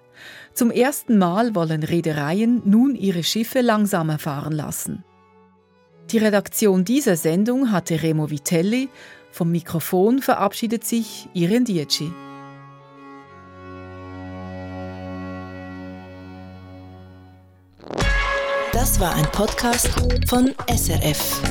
Zum 0.53 0.69
ersten 0.69 1.17
Mal 1.17 1.55
wollen 1.55 1.81
Reedereien 1.81 2.61
nun 2.65 2.95
ihre 2.95 3.23
Schiffe 3.23 3.61
langsamer 3.61 4.19
fahren 4.19 4.53
lassen. 4.53 5.03
Die 6.11 6.19
Redaktion 6.19 6.85
dieser 6.85 7.15
Sendung 7.15 7.71
hatte 7.71 8.03
Remo 8.03 8.29
Vitelli, 8.29 8.89
vom 9.31 9.51
Mikrofon 9.51 10.21
verabschiedet 10.21 10.83
sich 10.83 11.27
Irene 11.33 11.65
Dietschi. 11.65 12.11
Das 18.71 18.99
war 18.99 19.15
ein 19.15 19.25
Podcast 19.31 19.89
von 20.27 20.53
SRF. 20.67 21.41